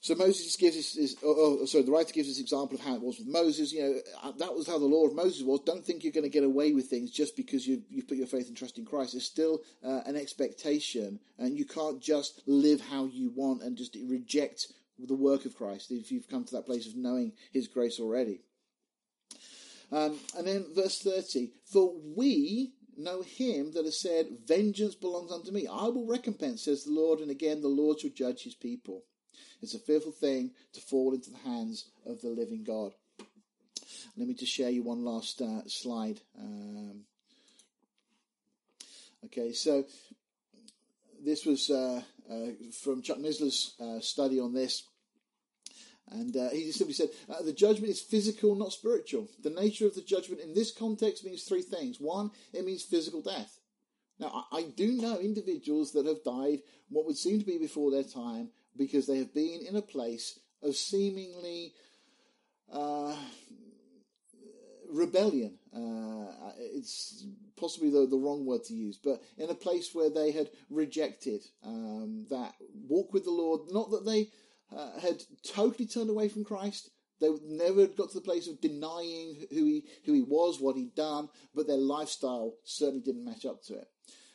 [0.00, 3.02] So Moses gives us, oh, oh, sorry, the writer gives us example of how it
[3.02, 3.72] was with Moses.
[3.72, 5.60] You know, uh, that was how the law of Moses was.
[5.66, 8.28] Don't think you're going to get away with things just because you you put your
[8.28, 9.12] faith and trust in Christ.
[9.12, 13.96] There's still uh, an expectation, and you can't just live how you want and just
[14.06, 14.68] reject
[15.00, 18.42] the work of Christ if you've come to that place of knowing His grace already.
[19.90, 25.50] Um, and then verse thirty: For we know Him that has said, "Vengeance belongs unto
[25.50, 27.18] me; I will recompense," says the Lord.
[27.18, 29.02] And again, the Lord shall judge His people.
[29.60, 32.92] It's a fearful thing to fall into the hands of the living God.
[34.16, 36.20] Let me just share you one last uh, slide.
[36.38, 37.00] Um,
[39.26, 39.84] okay, so
[41.24, 42.46] this was uh, uh,
[42.82, 44.84] from Chuck Missler's uh, study on this.
[46.10, 49.28] And uh, he simply said, uh, the judgment is physical, not spiritual.
[49.42, 51.98] The nature of the judgment in this context means three things.
[52.00, 53.58] One, it means physical death.
[54.18, 57.90] Now, I, I do know individuals that have died what would seem to be before
[57.90, 61.72] their time because they have been in a place of seemingly
[62.72, 63.16] uh,
[64.90, 65.58] rebellion.
[65.74, 70.30] Uh, it's possibly the, the wrong word to use, but in a place where they
[70.30, 72.54] had rejected um, that
[72.88, 73.62] walk with the Lord.
[73.70, 74.28] Not that they
[74.74, 76.90] uh, had totally turned away from Christ.
[77.20, 80.94] They never got to the place of denying who he who he was, what he'd
[80.94, 83.88] done, but their lifestyle certainly didn't match up to it.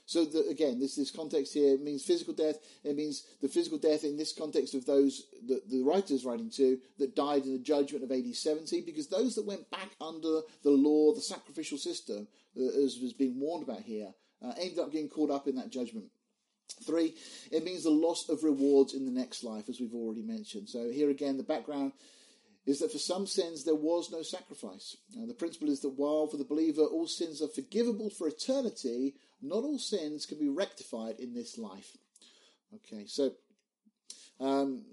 [0.05, 2.57] So again, this this context here means physical death.
[2.83, 6.49] It means the physical death in this context of those that the writer is writing
[6.51, 10.41] to that died in the judgment of AD 70, because those that went back under
[10.63, 12.27] the law, the sacrificial system,
[12.59, 15.71] uh, as was being warned about here, uh, ended up getting caught up in that
[15.71, 16.05] judgment.
[16.85, 17.15] Three,
[17.51, 20.67] it means the loss of rewards in the next life, as we've already mentioned.
[20.67, 21.93] So here again, the background
[22.65, 24.97] is that for some sins there was no sacrifice.
[25.15, 29.15] And the principle is that while for the believer all sins are forgivable for eternity,
[29.41, 31.97] not all sins can be rectified in this life.
[32.75, 33.31] Okay, so
[34.39, 34.83] um,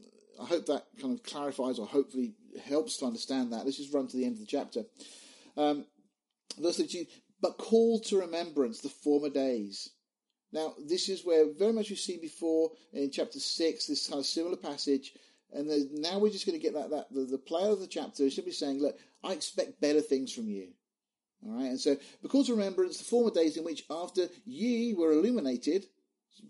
[0.41, 3.65] I hope that kind of clarifies or hopefully helps to understand that.
[3.65, 4.85] Let's just run to the end of the chapter.
[5.57, 5.85] Um,
[6.59, 7.07] verse 32,
[7.41, 9.91] but call to remembrance the former days.
[10.53, 14.27] Now, this is where very much we've seen before in chapter 6, this kind of
[14.27, 15.15] similar passage
[15.53, 18.25] and now we're just going to get that, that the, the player of the chapter
[18.25, 20.69] is simply saying, look, I expect better things from you.
[21.45, 25.87] All right, and so because remembrance the former days in which after ye were illuminated,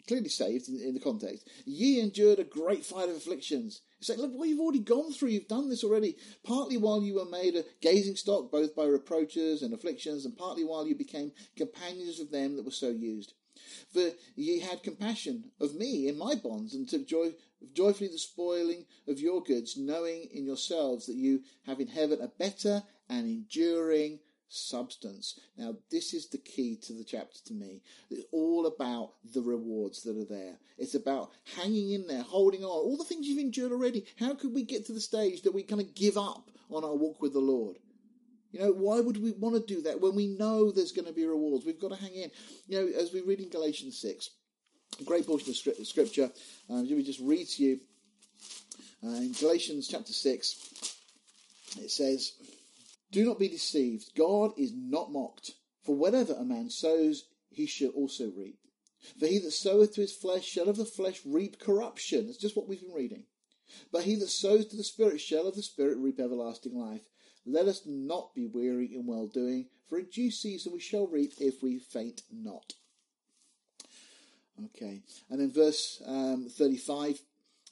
[0.08, 3.82] clearly saved in, in, the context, ye endured a great fight of afflictions.
[4.00, 6.16] It's like, look, what you've already gone through, you've done this already.
[6.44, 10.64] Partly while you were made a gazing stock, both by reproaches and afflictions, and partly
[10.64, 13.34] while you became companions of them that were so used.
[13.92, 17.34] For ye had compassion of me in my bonds, and took joy,
[17.72, 22.28] joyfully the spoiling of your goods, knowing in yourselves that you have in heaven a
[22.28, 25.38] better and enduring substance.
[25.56, 27.82] Now, this is the key to the chapter to me.
[28.10, 30.58] It's all about the rewards that are there.
[30.76, 34.06] It's about hanging in there, holding on, all the things you've endured already.
[34.18, 36.96] How could we get to the stage that we kind of give up on our
[36.96, 37.76] walk with the Lord?
[38.52, 41.12] You know, why would we want to do that when we know there's going to
[41.12, 41.64] be rewards?
[41.64, 42.30] We've got to hang in.
[42.66, 44.30] You know, as we read in Galatians 6,
[45.00, 46.30] a great portion of scripture,
[46.68, 47.80] um, let me just read to you.
[49.04, 50.94] Uh, in Galatians chapter 6,
[51.80, 52.32] it says,
[53.12, 54.14] do not be deceived.
[54.16, 55.52] God is not mocked.
[55.84, 58.58] For whatever a man sows, he shall also reap.
[59.18, 62.28] For he that soweth to his flesh shall of the flesh reap corruption.
[62.28, 63.24] It's just what we've been reading.
[63.90, 67.08] But he that sows to the Spirit shall of the Spirit reap everlasting life.
[67.46, 71.32] Let us not be weary in well doing, for in due season we shall reap
[71.38, 72.74] if we faint not.
[74.66, 77.20] Okay, and then verse um, 35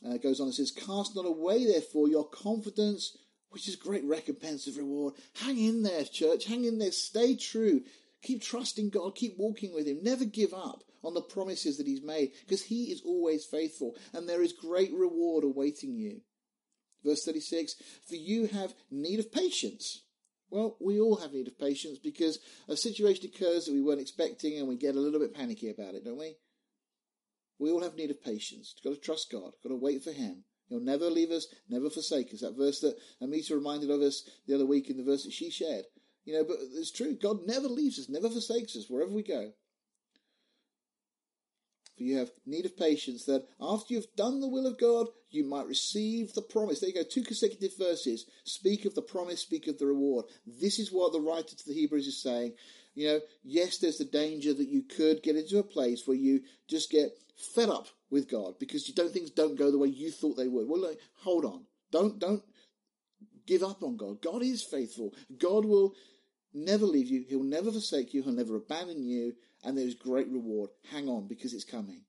[0.06, 3.16] uh, goes on and says, Cast not away therefore your confidence
[3.50, 5.14] which is great recompense of reward.
[5.40, 6.44] Hang in there, church.
[6.44, 6.92] Hang in there.
[6.92, 7.82] Stay true.
[8.22, 9.14] Keep trusting God.
[9.14, 10.00] Keep walking with Him.
[10.02, 14.28] Never give up on the promises that He's made because He is always faithful and
[14.28, 16.20] there is great reward awaiting you.
[17.04, 17.74] Verse 36
[18.08, 20.02] For you have need of patience.
[20.50, 22.38] Well, we all have need of patience because
[22.68, 25.94] a situation occurs that we weren't expecting and we get a little bit panicky about
[25.94, 26.36] it, don't we?
[27.58, 28.74] We all have need of patience.
[28.76, 29.52] You've got to trust God.
[29.52, 30.44] You've got to wait for Him.
[30.68, 32.40] He'll never leave us, never forsake us.
[32.40, 35.50] That verse that Amita reminded of us the other week in the verse that she
[35.50, 35.84] shared.
[36.24, 37.16] You know, but it's true.
[37.20, 39.52] God never leaves us, never forsakes us wherever we go.
[41.98, 45.44] For you have need of patience that after you've done the will of God, you
[45.44, 46.80] might receive the promise.
[46.80, 48.26] There you go, two consecutive verses.
[48.44, 50.26] Speak of the promise, speak of the reward.
[50.46, 52.54] This is what the writer to the Hebrews is saying.
[52.94, 56.42] You know, yes, there's the danger that you could get into a place where you
[56.68, 60.10] just get fed up with God because you don't things don't go the way you
[60.10, 60.68] thought they would.
[60.68, 61.64] Well, like, hold on.
[61.90, 62.42] Don't don't
[63.46, 64.22] give up on God.
[64.22, 65.14] God is faithful.
[65.38, 65.94] God will
[66.52, 67.24] never leave you.
[67.28, 68.22] He'll never forsake you.
[68.22, 69.34] He'll never abandon you.
[69.64, 70.70] And there's great reward.
[70.90, 72.02] Hang on because it's coming.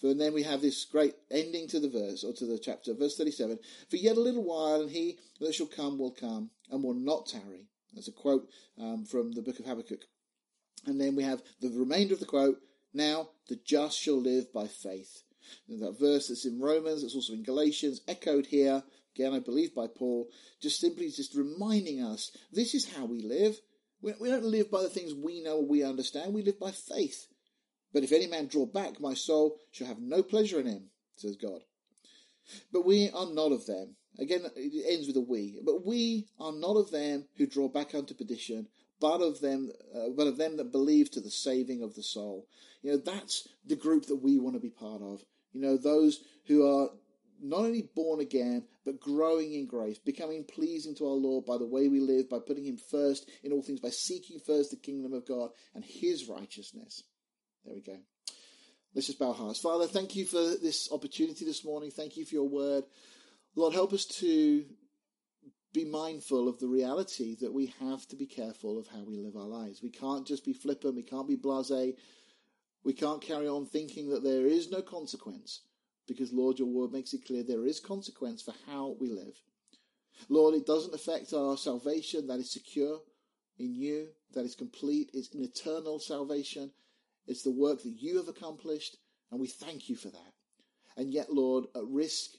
[0.00, 3.16] For then we have this great ending to the verse or to the chapter, verse
[3.16, 3.58] 37.
[3.90, 7.26] For yet a little while, and he that shall come will come and will not
[7.26, 7.66] tarry.
[7.92, 10.04] That's a quote um, from the book of Habakkuk.
[10.86, 12.60] And then we have the remainder of the quote.
[12.94, 15.22] Now the just shall live by faith.
[15.68, 18.82] That verse that's in Romans, it's also in Galatians, echoed here,
[19.14, 20.28] again, I believe by Paul,
[20.60, 23.58] just simply just reminding us this is how we live.
[24.00, 27.26] We, don't live by the things we know or we understand, we live by faith.
[27.92, 31.36] But if any man draw back, my soul shall have no pleasure in him, says
[31.36, 31.62] God.
[32.72, 33.96] But we are not of them.
[34.18, 35.60] Again, it ends with a we.
[35.64, 38.68] But we are not of them who draw back unto perdition,
[39.00, 42.46] but of them, uh, but of them that believe to the saving of the soul.
[42.82, 45.22] You know, that's the group that we want to be part of.
[45.52, 46.90] You know, those who are
[47.40, 51.66] not only born again, but growing in grace, becoming pleasing to our Lord by the
[51.66, 55.12] way we live, by putting Him first in all things, by seeking first the kingdom
[55.12, 57.04] of God and His righteousness.
[57.64, 57.98] There we go.
[58.94, 59.60] Let's just bow our hearts.
[59.60, 61.90] Father, thank you for this opportunity this morning.
[61.90, 62.84] Thank you for your word.
[63.54, 64.64] Lord, help us to
[65.72, 69.36] be mindful of the reality that we have to be careful of how we live
[69.36, 69.82] our lives.
[69.82, 71.94] We can't just be flippant, we can't be blase,
[72.84, 75.60] we can't carry on thinking that there is no consequence,
[76.08, 79.36] because, Lord, your word makes it clear there is consequence for how we live.
[80.28, 83.00] Lord, it doesn't affect our salvation, that is secure
[83.58, 86.72] in you, that is complete, it's an eternal salvation,
[87.26, 88.96] it's the work that you have accomplished,
[89.30, 90.32] and we thank you for that.
[90.96, 92.30] And yet, Lord, at risk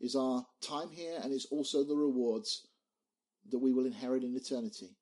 [0.00, 2.66] is our time here, and it's also the rewards
[3.50, 4.96] that we will inherit in eternity.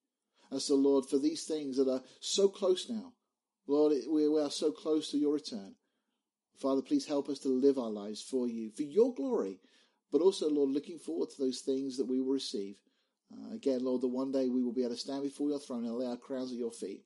[0.51, 3.13] And so, Lord, for these things that are so close now,
[3.67, 5.75] Lord, we are so close to your return.
[6.61, 9.59] Father, please help us to live our lives for you, for your glory,
[10.13, 12.77] but also, Lord, looking forward to those things that we will receive.
[13.33, 15.85] Uh, again, Lord, that one day we will be able to stand before your throne
[15.85, 17.05] and lay our crowns at your feet.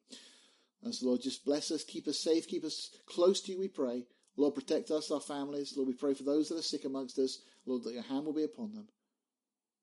[0.83, 3.69] And so, Lord, just bless us, keep us safe, keep us close to you, we
[3.69, 4.05] pray.
[4.37, 5.75] Lord, protect us, our families.
[5.77, 7.39] Lord, we pray for those that are sick amongst us.
[7.67, 8.89] Lord, that your hand will be upon them.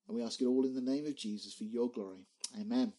[0.07, 2.25] And we ask it all in the name of Jesus for your glory.
[2.59, 2.89] Amen.